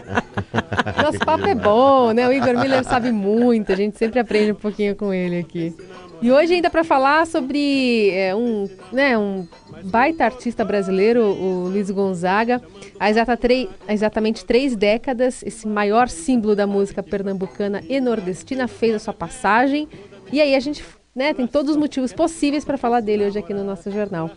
Nosso 1.04 1.20
papo 1.20 1.46
é 1.46 1.56
bom, 1.56 2.12
né? 2.12 2.28
O 2.28 2.32
Igor 2.32 2.58
Miller 2.58 2.84
sabe 2.84 3.12
muito, 3.12 3.72
a 3.72 3.76
gente 3.76 3.98
sempre 3.98 4.20
aprende 4.20 4.54
um 4.54 4.56
pouquinho 4.56 4.96
com 4.96 5.14
ele 5.14 5.40
aqui. 5.40 5.76
E 6.24 6.32
hoje 6.32 6.54
ainda 6.54 6.70
para 6.70 6.86
falar 6.86 7.28
sobre 7.28 8.10
é, 8.12 8.34
um, 8.34 8.70
né, 8.94 9.18
um 9.18 9.46
baita 9.84 10.24
artista 10.24 10.64
brasileiro, 10.64 11.22
o 11.22 11.68
Luiz 11.68 11.92
Gonzaga. 11.92 12.62
Há, 12.98 13.10
exata 13.10 13.38
há 13.86 13.94
exatamente 13.94 14.46
três 14.46 14.74
décadas, 14.74 15.44
esse 15.44 15.68
maior 15.68 16.08
símbolo 16.08 16.56
da 16.56 16.66
música 16.66 17.04
pernambucana 17.04 17.84
e 17.90 18.00
nordestina 18.00 18.70
fez 18.70 18.96
a 18.96 19.00
sua 19.00 19.14
passagem. 19.14 19.90
E 20.32 20.40
aí 20.40 20.56
a 20.56 20.62
gente 20.62 20.82
né, 21.14 21.34
tem 21.34 21.46
todos 21.46 21.72
os 21.72 21.78
motivos 21.78 22.14
possíveis 22.14 22.64
para 22.64 22.78
falar 22.78 23.02
dele 23.02 23.26
hoje 23.26 23.40
aqui 23.40 23.54
no 23.54 23.66
nosso 23.66 23.92
jornal. 23.92 24.32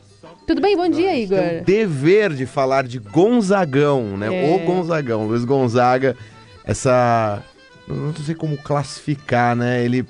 Tudo 0.44 0.61
bem? 0.61 0.77
Bom 0.77 0.88
dia, 0.88 1.16
Igor. 1.16 1.38
Tem 1.38 1.61
o 1.61 1.64
dever 1.64 2.33
de 2.33 2.46
falar 2.46 2.83
de 2.83 2.99
Gonzagão, 2.99 4.16
né? 4.16 4.27
É. 4.35 4.57
O 4.57 4.66
Gonzagão, 4.66 5.29
Luiz 5.29 5.44
Gonzaga, 5.44 6.16
essa... 6.64 7.40
Não 7.87 8.12
sei 8.12 8.35
como 8.35 8.57
classificar, 8.57 9.55
né? 9.55 9.85
Ele 9.85 10.05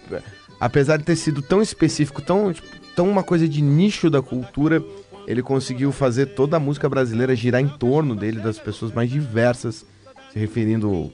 apesar 0.60 0.96
de 0.96 1.04
ter 1.04 1.16
sido 1.16 1.42
tão 1.42 1.60
específico, 1.62 2.22
tão, 2.22 2.52
tipo, 2.52 2.68
tão 2.94 3.08
uma 3.08 3.22
coisa 3.22 3.48
de 3.48 3.62
nicho 3.62 4.08
da 4.08 4.22
cultura, 4.22 4.82
ele 5.26 5.42
conseguiu 5.42 5.92
fazer 5.92 6.26
toda 6.26 6.56
a 6.56 6.60
música 6.60 6.88
brasileira 6.88 7.34
girar 7.34 7.60
em 7.60 7.68
torno 7.68 8.14
dele, 8.14 8.40
das 8.40 8.58
pessoas 8.58 8.92
mais 8.92 9.10
diversas, 9.10 9.84
se 10.32 10.38
referindo, 10.38 11.12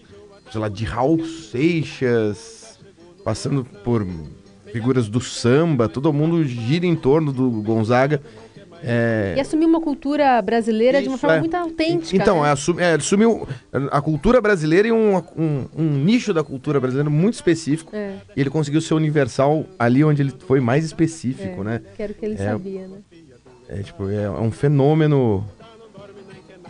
sei 0.50 0.60
lá, 0.60 0.68
de 0.68 0.84
Raul 0.84 1.24
Seixas, 1.24 2.78
passando 3.24 3.64
por 3.64 4.06
figuras 4.72 5.08
do 5.08 5.20
samba, 5.20 5.88
todo 5.88 6.12
mundo 6.12 6.44
gira 6.44 6.86
em 6.86 6.96
torno 6.96 7.32
do 7.32 7.50
Gonzaga. 7.62 8.22
É... 8.84 9.34
E 9.36 9.40
assumir 9.40 9.66
uma 9.66 9.80
cultura 9.80 10.40
brasileira 10.42 10.98
Isso, 10.98 11.04
de 11.04 11.08
uma 11.08 11.18
forma 11.18 11.36
é. 11.36 11.40
muito 11.40 11.54
autêntica. 11.54 12.16
Então, 12.16 12.42
né? 12.42 12.48
é, 12.48 12.84
é, 12.84 12.94
assumiu 12.94 13.46
a 13.90 14.00
cultura 14.00 14.40
brasileira 14.40 14.88
e 14.88 14.92
um, 14.92 15.16
um, 15.16 15.66
um, 15.76 15.88
nicho 16.04 16.34
da 16.34 16.42
cultura 16.42 16.80
brasileira 16.80 17.08
muito 17.08 17.34
específico. 17.34 17.94
É. 17.94 18.16
E 18.36 18.40
ele 18.40 18.50
conseguiu 18.50 18.80
ser 18.80 18.94
universal 18.94 19.64
ali 19.78 20.04
onde 20.04 20.22
ele 20.22 20.32
foi 20.46 20.60
mais 20.60 20.84
específico, 20.84 21.60
é, 21.62 21.64
né? 21.64 21.82
Quero 21.96 22.14
que 22.14 22.24
ele 22.24 22.34
é, 22.34 22.44
sabia, 22.44 22.88
né? 22.88 22.98
É, 23.68 23.82
tipo, 23.82 24.10
é 24.10 24.28
um 24.30 24.50
fenômeno. 24.50 25.44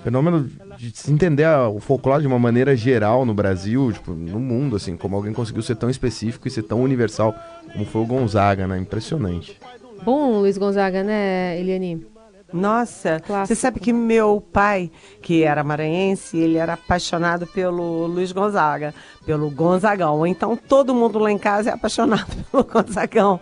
Fenômeno 0.04 0.50
de 0.76 0.90
se 0.96 1.12
entender 1.12 1.46
o 1.46 1.78
folclore 1.78 2.22
de 2.22 2.26
uma 2.26 2.38
maneira 2.38 2.74
geral 2.74 3.24
no 3.24 3.32
Brasil, 3.32 3.92
tipo, 3.92 4.12
no 4.12 4.40
mundo, 4.40 4.74
assim, 4.74 4.96
como 4.96 5.14
alguém 5.14 5.32
conseguiu 5.32 5.62
ser 5.62 5.76
tão 5.76 5.88
específico 5.88 6.48
e 6.48 6.50
ser 6.50 6.64
tão 6.64 6.82
universal 6.82 7.32
como 7.72 7.84
foi 7.84 8.02
o 8.02 8.06
Gonzaga, 8.06 8.66
né? 8.66 8.78
Impressionante. 8.78 9.58
Bom, 10.04 10.40
Luiz 10.40 10.58
Gonzaga, 10.58 11.02
né, 11.02 11.58
Eliane? 11.58 12.06
Nossa, 12.52 13.18
Clássico. 13.20 13.46
você 13.46 13.54
sabe 13.54 13.80
que 13.80 13.92
meu 13.92 14.40
pai, 14.52 14.90
que 15.22 15.42
era 15.42 15.64
maranhense, 15.64 16.36
ele 16.36 16.58
era 16.58 16.74
apaixonado 16.74 17.46
pelo 17.46 18.06
Luiz 18.06 18.30
Gonzaga, 18.30 18.94
pelo 19.24 19.50
Gonzagão. 19.50 20.26
Então 20.26 20.56
todo 20.56 20.94
mundo 20.94 21.18
lá 21.18 21.30
em 21.30 21.38
casa 21.38 21.70
é 21.70 21.72
apaixonado 21.72 22.26
pelo 22.50 22.64
Gonzagão. 22.64 23.40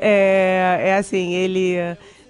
É, 0.00 0.80
é 0.84 0.96
assim, 0.96 1.34
ele 1.34 1.76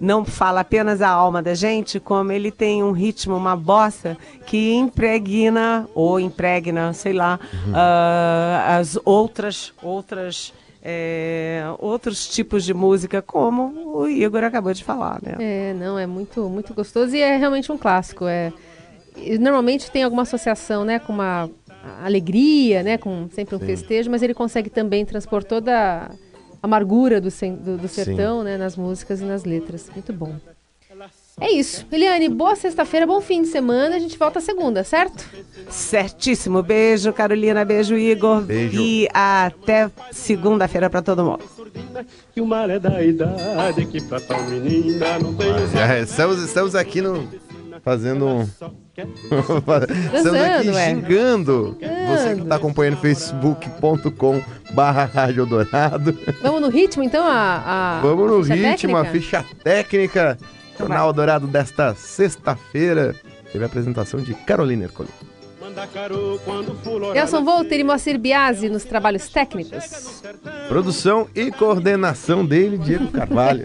não 0.00 0.24
fala 0.24 0.60
apenas 0.60 1.00
a 1.00 1.08
alma 1.08 1.42
da 1.42 1.54
gente, 1.54 2.00
como 2.00 2.32
ele 2.32 2.50
tem 2.50 2.82
um 2.82 2.92
ritmo, 2.92 3.36
uma 3.36 3.56
bossa 3.56 4.16
que 4.46 4.74
impregna 4.74 5.88
ou 5.94 6.18
impregna, 6.18 6.92
sei 6.92 7.12
lá, 7.12 7.38
uhum. 7.52 7.72
uh, 7.72 8.78
as 8.78 8.98
outras 9.04 9.72
outras 9.82 10.52
é, 10.88 11.64
outros 11.80 12.28
tipos 12.28 12.64
de 12.64 12.72
música, 12.72 13.20
como 13.20 13.98
o 13.98 14.08
Igor 14.08 14.44
acabou 14.44 14.72
de 14.72 14.84
falar, 14.84 15.18
né? 15.20 15.34
É, 15.40 15.74
não, 15.74 15.98
é 15.98 16.06
muito, 16.06 16.48
muito 16.48 16.72
gostoso 16.72 17.16
e 17.16 17.20
é 17.20 17.36
realmente 17.36 17.72
um 17.72 17.76
clássico. 17.76 18.24
É, 18.24 18.52
normalmente 19.40 19.90
tem 19.90 20.04
alguma 20.04 20.22
associação, 20.22 20.84
né, 20.84 21.00
com 21.00 21.12
uma 21.12 21.50
alegria, 22.04 22.84
né, 22.84 22.98
com 22.98 23.28
sempre 23.32 23.56
um 23.56 23.58
Sim. 23.58 23.66
festejo, 23.66 24.08
mas 24.12 24.22
ele 24.22 24.32
consegue 24.32 24.70
também 24.70 25.04
transpor 25.04 25.42
toda 25.42 25.72
a 25.72 26.10
amargura 26.62 27.20
do, 27.20 27.30
do, 27.30 27.78
do 27.78 27.88
sertão, 27.88 28.38
Sim. 28.38 28.44
né, 28.44 28.56
nas 28.56 28.76
músicas 28.76 29.20
e 29.20 29.24
nas 29.24 29.44
letras. 29.44 29.90
Muito 29.92 30.12
bom. 30.12 30.36
É 31.38 31.52
isso. 31.52 31.86
Eliane, 31.92 32.30
boa 32.30 32.56
sexta-feira, 32.56 33.06
bom 33.06 33.20
fim 33.20 33.42
de 33.42 33.48
semana. 33.48 33.96
A 33.96 33.98
gente 33.98 34.16
volta 34.18 34.40
segunda, 34.40 34.82
certo? 34.82 35.22
Certíssimo. 35.68 36.62
Beijo, 36.62 37.12
Carolina. 37.12 37.62
Beijo, 37.62 37.94
Igor. 37.94 38.40
Beijo. 38.40 38.80
E 38.80 39.06
até 39.12 39.90
segunda-feira 40.10 40.88
para 40.88 41.02
todo 41.02 41.22
mundo. 41.24 41.40
Que 42.32 42.40
o 42.40 42.46
mal 42.46 42.70
é 42.70 42.78
da 42.78 43.02
idade 43.02 43.84
que 43.84 44.00
pra 44.00 44.18
tal 44.18 44.42
menina 44.44 45.18
não 45.18 45.34
tem 45.34 45.48
Já 45.74 46.00
estamos, 46.00 46.42
estamos 46.42 46.74
aqui 46.74 47.02
no, 47.02 47.28
fazendo 47.82 48.26
um. 48.26 48.40
estamos 50.14 50.40
aqui 50.40 50.68
ué. 50.70 50.88
xingando. 50.88 51.76
Você 52.08 52.34
que 52.34 52.42
está 52.44 52.56
acompanhando 52.56 52.96
facebook.com 52.96 54.40
barra 54.72 55.04
Rádio 55.04 55.44
Dourado. 55.44 56.18
Vamos 56.40 56.62
no 56.62 56.68
ritmo, 56.70 57.02
então? 57.02 57.26
A, 57.26 57.98
a 57.98 58.00
Vamos 58.00 58.26
no 58.26 58.40
ritmo, 58.40 58.96
a 58.96 59.04
técnica? 59.04 59.04
ficha 59.04 59.44
técnica. 59.62 60.38
Jornal 60.78 61.12
Dourado 61.12 61.46
desta 61.46 61.94
sexta-feira. 61.94 63.14
Teve 63.52 63.64
a 63.64 63.66
apresentação 63.66 64.20
de 64.20 64.34
Carolina 64.34 64.84
Ercolim. 64.84 65.10
Fulorar 66.82 67.14
Nelson 67.14 67.44
Volter 67.44 67.80
e 67.80 67.84
Moacir 67.84 68.18
Biasi 68.18 68.68
nos 68.68 68.84
trabalhos 68.84 69.28
técnicos. 69.28 70.22
Produção 70.68 71.28
e 71.34 71.50
coordenação 71.50 72.46
dele, 72.46 72.78
Diego 72.78 73.08
Carvalho. 73.08 73.64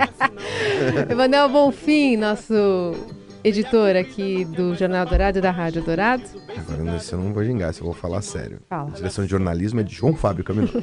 Emanuel 1.10 1.48
Bonfim, 1.50 2.18
nosso 2.18 2.94
editor 3.44 3.96
aqui 3.96 4.46
do 4.46 4.76
Jornal 4.76 5.06
Dourado 5.06 5.40
e 5.40 5.42
da 5.42 5.52
Rádio 5.52 5.82
Dourado. 5.84 6.24
Agora 6.58 6.84
nesse 6.84 7.14
eu 7.14 7.20
não 7.20 7.34
vou 7.34 7.44
gingar, 7.44 7.74
eu 7.78 7.86
vou 7.86 7.94
falar 7.94 8.22
sério. 8.22 8.60
Fala. 8.70 8.90
A 8.90 8.94
direção 8.94 9.24
de 9.26 9.32
jornalismo 9.32 9.80
é 9.80 9.84
de 9.84 9.94
João 9.94 10.14
Fábio 10.16 10.44
Caminoto. 10.44 10.78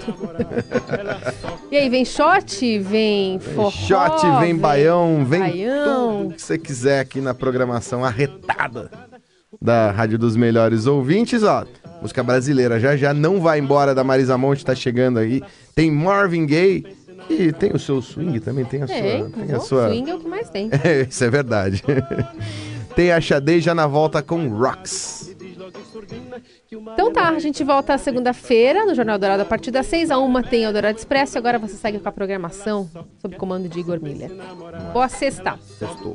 E 1.70 1.76
aí, 1.76 1.88
vem 1.88 2.04
shot, 2.04 2.78
vem 2.78 3.38
forró, 3.38 3.70
Shot, 3.70 4.40
vem 4.40 4.56
baião, 4.56 5.24
vem 5.24 5.40
baião. 5.40 6.22
tudo 6.22 6.34
que 6.34 6.42
você 6.42 6.58
quiser 6.58 7.00
aqui 7.00 7.20
na 7.20 7.34
programação 7.34 8.04
arretada 8.04 8.90
da 9.60 9.90
Rádio 9.90 10.18
dos 10.18 10.36
Melhores 10.36 10.86
Ouvintes, 10.86 11.42
ó. 11.42 11.64
Música 12.00 12.22
brasileira 12.22 12.78
já 12.78 12.96
já 12.96 13.12
não 13.12 13.40
vai 13.40 13.58
embora 13.58 13.94
da 13.94 14.04
Marisa 14.04 14.38
Monte, 14.38 14.64
tá 14.64 14.74
chegando 14.74 15.18
aí. 15.18 15.42
Tem 15.74 15.90
Marvin 15.90 16.46
Gaye, 16.46 16.84
que 17.28 17.52
tem 17.52 17.70
o 17.72 17.78
seu 17.78 18.00
swing 18.00 18.40
também, 18.40 18.64
tem 18.64 18.82
a 18.82 18.86
sua. 18.86 18.96
Tem 18.96 19.54
a 19.54 19.58
o 19.58 19.60
sua... 19.60 19.88
swing 19.88 20.10
é 20.10 20.14
o 20.14 20.18
que 20.18 20.28
mais 20.28 20.50
tem. 20.50 20.70
É, 20.84 21.02
isso 21.02 21.22
é 21.22 21.30
verdade. 21.30 21.82
tem 22.96 23.12
a 23.12 23.20
Xadei 23.20 23.60
já 23.60 23.74
na 23.74 23.86
volta 23.86 24.22
com 24.22 24.48
Rocks. 24.48 25.36
Então 26.70 27.12
tá, 27.12 27.28
a 27.28 27.38
gente 27.38 27.62
volta 27.64 27.96
segunda-feira 27.98 28.84
no 28.84 28.94
Jornal 28.94 29.18
Dourado 29.18 29.42
a 29.42 29.44
partir 29.44 29.70
das 29.70 29.86
6 29.86 30.10
a 30.10 30.18
1 30.18 30.42
tem 30.42 30.66
o 30.66 30.72
Dourado 30.72 30.98
Expresso 30.98 31.36
e 31.36 31.38
agora 31.38 31.58
você 31.58 31.74
segue 31.74 31.98
com 31.98 32.08
a 32.08 32.12
programação 32.12 32.88
sob 33.20 33.36
comando 33.36 33.68
de 33.68 33.80
Igor 33.80 34.00
Miller. 34.00 34.30
Boa 34.92 35.08
sexta! 35.08 35.58
Sextou. 35.78 36.14